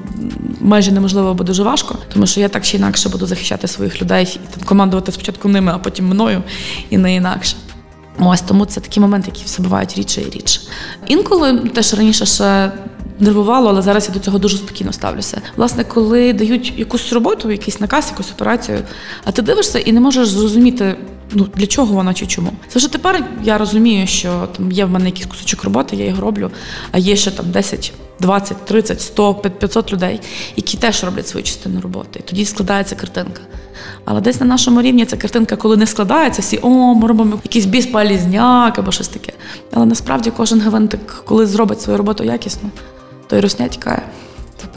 майже 0.62 0.92
неможливо 0.92 1.30
або 1.30 1.44
дуже 1.44 1.64
важко, 1.64 1.98
тому 2.14 2.28
що 2.28 2.40
я 2.40 2.50
так 2.50 2.64
чи 2.64 2.78
інакше 2.78 3.10
буду 3.10 3.26
захищати 3.26 3.68
своїх 3.68 4.02
людей 4.02 4.40
і 4.44 4.56
там 4.56 4.68
командувати 4.68 5.12
спочатку 5.12 5.41
ними, 5.50 5.72
а 5.76 5.78
потім 5.78 6.08
мною 6.08 6.44
і 6.90 6.98
не 6.98 7.16
інакше. 7.16 7.56
Ось 8.20 8.42
тому 8.42 8.66
це 8.66 8.82
такі 8.82 9.00
моменти, 9.00 9.32
які 9.34 9.46
все 9.46 9.64
бувають 9.64 9.98
рідше 9.98 10.22
і 10.22 10.30
рідше. 10.30 10.62
Інколи 11.08 11.60
теж 11.60 11.94
раніше 11.94 12.26
ще 12.26 12.72
нервувало, 13.20 13.70
але 13.70 13.82
зараз 13.82 14.08
я 14.08 14.14
до 14.14 14.20
цього 14.20 14.40
дуже 14.40 14.58
спокійно 14.58 14.94
ставлюся. 14.94 15.42
Власне, 15.58 15.84
коли 15.84 16.34
дають 16.34 16.74
якусь 16.78 17.14
роботу, 17.14 17.52
якийсь 17.52 17.80
наказ, 17.80 18.08
якусь 18.12 18.32
операцію, 18.32 18.80
а 19.24 19.32
ти 19.32 19.42
дивишся 19.42 19.80
і 19.80 19.92
не 19.92 20.00
можеш 20.00 20.30
зрозуміти, 20.30 20.96
ну 21.34 21.48
для 21.56 21.68
чого 21.68 21.94
вона 21.94 22.14
чи 22.14 22.28
чому. 22.28 22.52
Це 22.68 22.80
вже 22.80 22.92
тепер 22.92 23.26
я 23.44 23.58
розумію, 23.58 24.08
що 24.08 24.48
там 24.58 24.72
є 24.72 24.86
в 24.86 24.90
мене 24.90 25.06
якийсь 25.06 25.26
кусочок 25.26 25.64
роботи, 25.64 25.96
я 25.96 26.06
його 26.06 26.22
роблю, 26.22 26.52
а 26.92 26.98
є 26.98 27.16
ще 27.16 27.32
там 27.32 27.52
10, 27.52 27.94
20, 28.22 28.66
30, 28.66 29.02
100, 29.02 29.34
500 29.34 29.94
людей, 29.94 30.22
які 30.56 30.78
теж 30.78 31.04
роблять 31.04 31.28
свою 31.28 31.44
частину 31.44 31.82
роботи. 31.82 32.20
І 32.20 32.30
тоді 32.30 32.46
складається 32.46 32.96
картинка. 32.96 33.42
Але 34.06 34.22
десь 34.22 34.40
на 34.40 34.46
нашому 34.46 34.82
рівні 34.82 35.06
ця 35.06 35.18
картинка, 35.18 35.56
коли 35.56 35.78
не 35.78 35.88
складається, 35.88 36.42
всі 36.42 36.60
о, 36.62 36.70
ми 36.70 37.08
робимо 37.08 37.40
якийсь 37.44 37.66
біспалізняк 37.66 38.80
або 38.80 38.92
щось 38.92 39.08
таке. 39.08 39.34
Але 39.74 39.86
насправді 39.86 40.32
кожен 40.38 40.62
гвинтик, 40.62 41.24
коли 41.26 41.46
зробить 41.46 41.82
свою 41.82 41.98
роботу 41.98 42.24
якісно, 42.24 42.70
то 43.28 43.38
й 43.38 43.40
русня 43.40 43.68
тікає. 43.68 44.02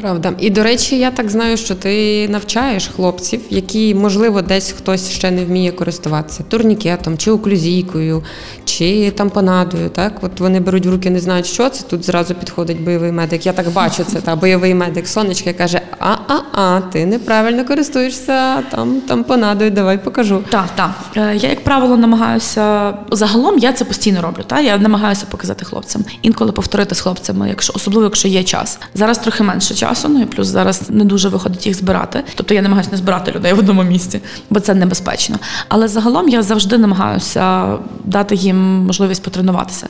Правда. 0.05 0.33
І 0.39 0.51
до 0.51 0.63
речі, 0.63 0.99
я 0.99 1.11
так 1.11 1.31
знаю, 1.31 1.57
що 1.57 1.75
ти 1.75 2.29
навчаєш 2.29 2.91
хлопців, 2.97 3.41
які, 3.51 3.95
можливо, 3.95 4.43
десь 4.43 4.71
хтось 4.73 5.11
ще 5.11 5.31
не 5.31 5.45
вміє 5.45 5.73
користуватися 5.73 6.43
турнікетом, 6.49 7.19
чи 7.19 7.31
оклюзійкою, 7.31 8.23
чи 8.65 9.11
тампонадою. 9.11 9.89
Так, 9.89 10.13
от 10.23 10.41
вони 10.41 10.61
беруть 10.61 10.87
в 10.87 10.91
руки, 10.91 11.11
не 11.11 11.21
знають, 11.21 11.47
що 11.47 11.69
це. 11.69 11.85
Тут 11.85 12.05
зразу 12.05 12.35
підходить 12.35 12.81
бойовий 12.81 13.13
медик. 13.13 13.47
Я 13.47 13.53
так 13.53 13.71
бачу 13.73 14.05
це. 14.05 14.21
Та 14.21 14.37
бойовий 14.37 14.75
медик 14.75 15.09
сонечка 15.09 15.53
каже: 15.53 15.81
А-а-а, 15.99 16.81
ти 16.81 17.07
неправильно 17.07 17.65
користуєшся 17.65 18.63
там 18.63 19.01
тампонадою. 19.01 19.71
Давай 19.71 19.99
покажу. 19.99 20.45
Так, 20.51 20.67
так. 20.75 20.91
Е, 21.17 21.37
Я, 21.37 21.49
як 21.49 21.65
правило, 21.65 21.97
намагаюся 21.97 22.95
загалом, 23.11 23.59
я 23.59 23.73
це 23.73 23.85
постійно 23.85 24.23
роблю. 24.23 24.43
Та 24.47 24.61
я 24.61 24.79
намагаюся 24.79 25.27
показати 25.31 25.65
хлопцям. 25.65 26.05
Інколи 26.23 26.53
повторити 26.53 26.95
з 26.95 27.01
хлопцями, 27.01 27.49
якщо 27.49 27.73
особливо, 27.77 28.05
якщо 28.05 28.29
є 28.29 28.43
час. 28.43 28.79
Зараз 28.95 29.19
трохи 29.19 29.43
менше 29.43 29.75
часу, 29.75 29.94
ну 30.09 30.23
і 30.23 30.25
плюс 30.25 30.47
зараз 30.47 30.91
не 30.91 31.05
дуже 31.05 31.29
виходить 31.29 31.67
їх 31.67 31.77
збирати. 31.77 32.25
Тобто 32.35 32.55
я 32.55 32.63
намагаюся 32.63 32.91
не 32.91 32.97
збирати 32.97 33.33
людей 33.33 33.53
в 33.53 33.59
одному 33.59 33.83
місці, 33.83 34.21
бо 34.51 34.61
це 34.61 34.75
небезпечно. 34.75 35.39
Але 35.69 35.89
загалом 35.89 36.29
я 36.29 36.43
завжди 36.43 36.79
намагаюся 36.79 37.77
дати 38.05 38.35
їм 38.35 38.57
можливість 38.87 39.23
потренуватися. 39.23 39.89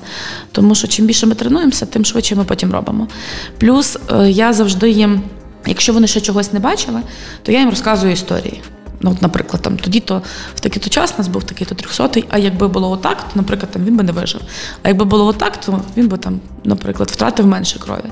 Тому 0.53 0.75
що 0.75 0.89
чим 0.89 1.07
більше 1.07 1.27
ми 1.27 1.35
тренуємося, 1.35 1.87
тим 1.87 2.05
швидше 2.05 2.35
ми 2.35 2.45
потім 2.45 2.73
робимо. 2.73 3.09
Плюс 3.59 3.99
е, 4.13 4.31
я 4.31 4.53
завжди 4.53 4.91
їм, 4.91 5.23
якщо 5.67 5.93
вони 5.93 6.07
ще 6.07 6.21
чогось 6.21 6.53
не 6.53 6.61
бачили, 6.61 7.01
то 7.43 7.53
я 7.53 7.59
їм 7.59 7.71
розказую 7.71 8.13
історії. 8.13 8.63
Ну, 9.05 9.11
от, 9.11 9.23
наприклад, 9.23 9.63
там 9.63 9.77
тоді 9.77 10.01
то 10.01 10.23
в 10.55 10.61
такий-то 10.61 10.91
час 10.91 11.19
нас 11.19 11.29
був 11.29 11.45
такий-то 11.45 11.75
трьохсотий, 11.75 12.25
а 12.31 12.39
якби 12.39 12.69
було 12.69 12.91
отак, 12.91 13.17
то, 13.23 13.31
наприклад, 13.35 13.71
там 13.71 13.85
він 13.85 13.97
би 13.97 14.03
не 14.03 14.13
вижив. 14.13 14.41
А 14.83 14.89
якби 14.89 15.05
було 15.05 15.27
отак, 15.27 15.57
то 15.57 15.81
він 15.97 16.09
би 16.09 16.17
там, 16.17 16.41
наприклад, 16.65 17.11
втратив 17.11 17.47
менше 17.47 17.79
крові. 17.79 18.05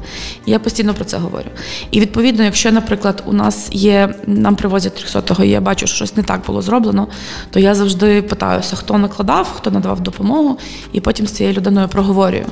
І 0.46 0.50
я 0.50 0.59
постійно 0.59 0.94
про 0.94 1.05
це 1.05 1.16
говорю. 1.16 1.48
І 1.90 2.00
відповідно, 2.00 2.44
якщо, 2.44 2.72
наприклад, 2.72 3.22
у 3.26 3.33
нас 3.33 3.68
є, 3.72 4.14
нам 4.26 4.57
привозять 4.57 4.94
трьохсотого, 4.94 5.44
і 5.44 5.48
я 5.48 5.61
бачу, 5.61 5.87
що 5.87 5.96
щось 5.96 6.16
не 6.16 6.22
так 6.22 6.40
було 6.46 6.62
зроблено, 6.62 7.09
то 7.50 7.61
я 7.61 7.74
завжди 7.74 8.22
питаюся, 8.22 8.76
хто 8.76 8.98
накладав, 8.98 9.52
хто 9.57 9.70
надавав 9.70 10.00
допомогу, 10.00 10.59
і 10.92 11.00
потім 11.00 11.26
з 11.26 11.33
цією 11.33 11.55
людиною 11.55 11.88
проговорюю. 11.88 12.46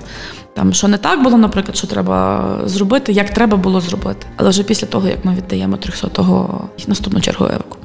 Там, 0.54 0.72
що 0.72 0.88
не 0.88 0.98
так 0.98 1.22
було, 1.22 1.38
наприклад, 1.38 1.76
що 1.76 1.86
треба 1.86 2.58
зробити, 2.64 3.12
як 3.12 3.30
треба 3.30 3.56
було 3.56 3.80
зробити. 3.80 4.26
Але 4.36 4.50
вже 4.50 4.62
після 4.62 4.86
того, 4.86 5.08
як 5.08 5.24
ми 5.24 5.34
віддаємо 5.34 5.76
300-го 5.76 6.68
наступну 6.88 7.20
чергу 7.20 7.44
еваку. 7.44 7.76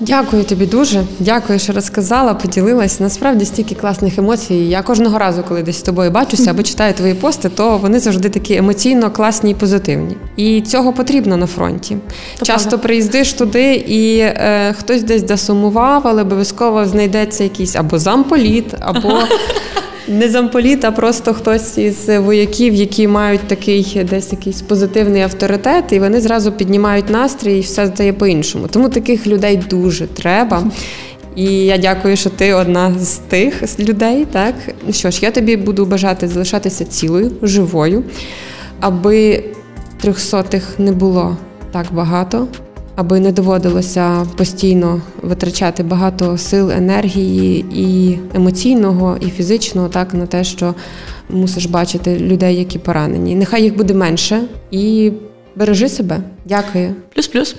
Дякую 0.00 0.44
тобі 0.44 0.66
дуже. 0.66 1.04
Дякую, 1.18 1.58
що 1.58 1.72
розказала, 1.72 2.34
поділилась. 2.34 3.00
Насправді 3.00 3.44
стільки 3.44 3.74
класних 3.74 4.18
емоцій. 4.18 4.54
Я 4.54 4.82
кожного 4.82 5.18
разу, 5.18 5.42
коли 5.48 5.62
десь 5.62 5.78
з 5.78 5.82
тобою 5.82 6.10
бачуся 6.10 6.50
або 6.50 6.62
читаю 6.62 6.94
твої 6.94 7.14
пости, 7.14 7.48
то 7.48 7.78
вони 7.78 8.00
завжди 8.00 8.28
такі 8.28 8.56
емоційно 8.56 9.10
класні 9.10 9.50
і 9.50 9.54
позитивні. 9.54 10.16
І 10.36 10.60
цього 10.60 10.92
потрібно 10.92 11.36
на 11.36 11.46
фронті. 11.46 11.96
То 12.38 12.44
Часто 12.44 12.68
правда. 12.68 12.86
приїздиш 12.86 13.32
туди, 13.32 13.74
і 13.74 14.18
е, 14.18 14.74
хтось 14.78 15.02
десь 15.02 15.28
засумував, 15.28 16.02
але 16.04 16.22
обов'язково 16.22 16.86
знайдеться 16.86 17.44
якийсь 17.44 17.76
або 17.76 17.98
замполіт, 17.98 18.74
або. 18.80 19.18
Не 20.08 20.28
замполіт, 20.28 20.84
а 20.84 20.90
просто 20.90 21.34
хтось 21.34 21.78
із 21.78 22.08
вояків, 22.08 22.74
які 22.74 23.08
мають 23.08 23.40
такий 23.40 24.04
десь 24.10 24.32
якийсь 24.32 24.62
позитивний 24.62 25.22
авторитет, 25.22 25.84
і 25.92 25.98
вони 25.98 26.20
зразу 26.20 26.52
піднімають 26.52 27.10
настрій 27.10 27.58
і 27.58 27.60
все 27.60 27.86
стає 27.86 28.12
по-іншому. 28.12 28.66
Тому 28.70 28.88
таких 28.88 29.26
людей 29.26 29.56
дуже 29.70 30.06
треба. 30.06 30.70
І 31.36 31.44
я 31.44 31.78
дякую, 31.78 32.16
що 32.16 32.30
ти 32.30 32.54
одна 32.54 32.94
з 32.98 33.16
тих 33.16 33.78
людей. 33.80 34.26
Так 34.32 34.54
що 34.90 35.10
ж, 35.10 35.18
я 35.22 35.30
тобі 35.30 35.56
буду 35.56 35.86
бажати 35.86 36.28
залишатися 36.28 36.84
цілою, 36.84 37.32
живою, 37.42 38.04
аби 38.80 39.44
трьохсотих 40.00 40.78
не 40.78 40.92
було 40.92 41.36
так 41.72 41.86
багато, 41.92 42.48
аби 42.96 43.20
не 43.20 43.32
доводилося 43.32 44.26
постійно 44.36 45.00
витрачати 45.22 45.82
багато 45.82 46.38
сил, 46.38 46.70
енергії 46.70 47.64
і 47.74 48.18
емоційного, 48.34 49.16
і 49.20 49.30
фізичного, 49.30 49.88
так 49.88 50.14
на 50.14 50.26
те, 50.26 50.44
що 50.44 50.74
мусиш 51.30 51.66
бачити 51.66 52.18
людей, 52.18 52.56
які 52.56 52.78
поранені. 52.78 53.34
Нехай 53.34 53.62
їх 53.62 53.76
буде 53.76 53.94
менше 53.94 54.42
і 54.70 55.12
бережи 55.56 55.88
себе. 55.88 56.20
Дякую. 56.44 56.94
Плюс-плюс. 57.14 57.56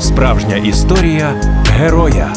Справжня 0.00 0.56
історія 0.56 1.40
героя. 1.78 2.32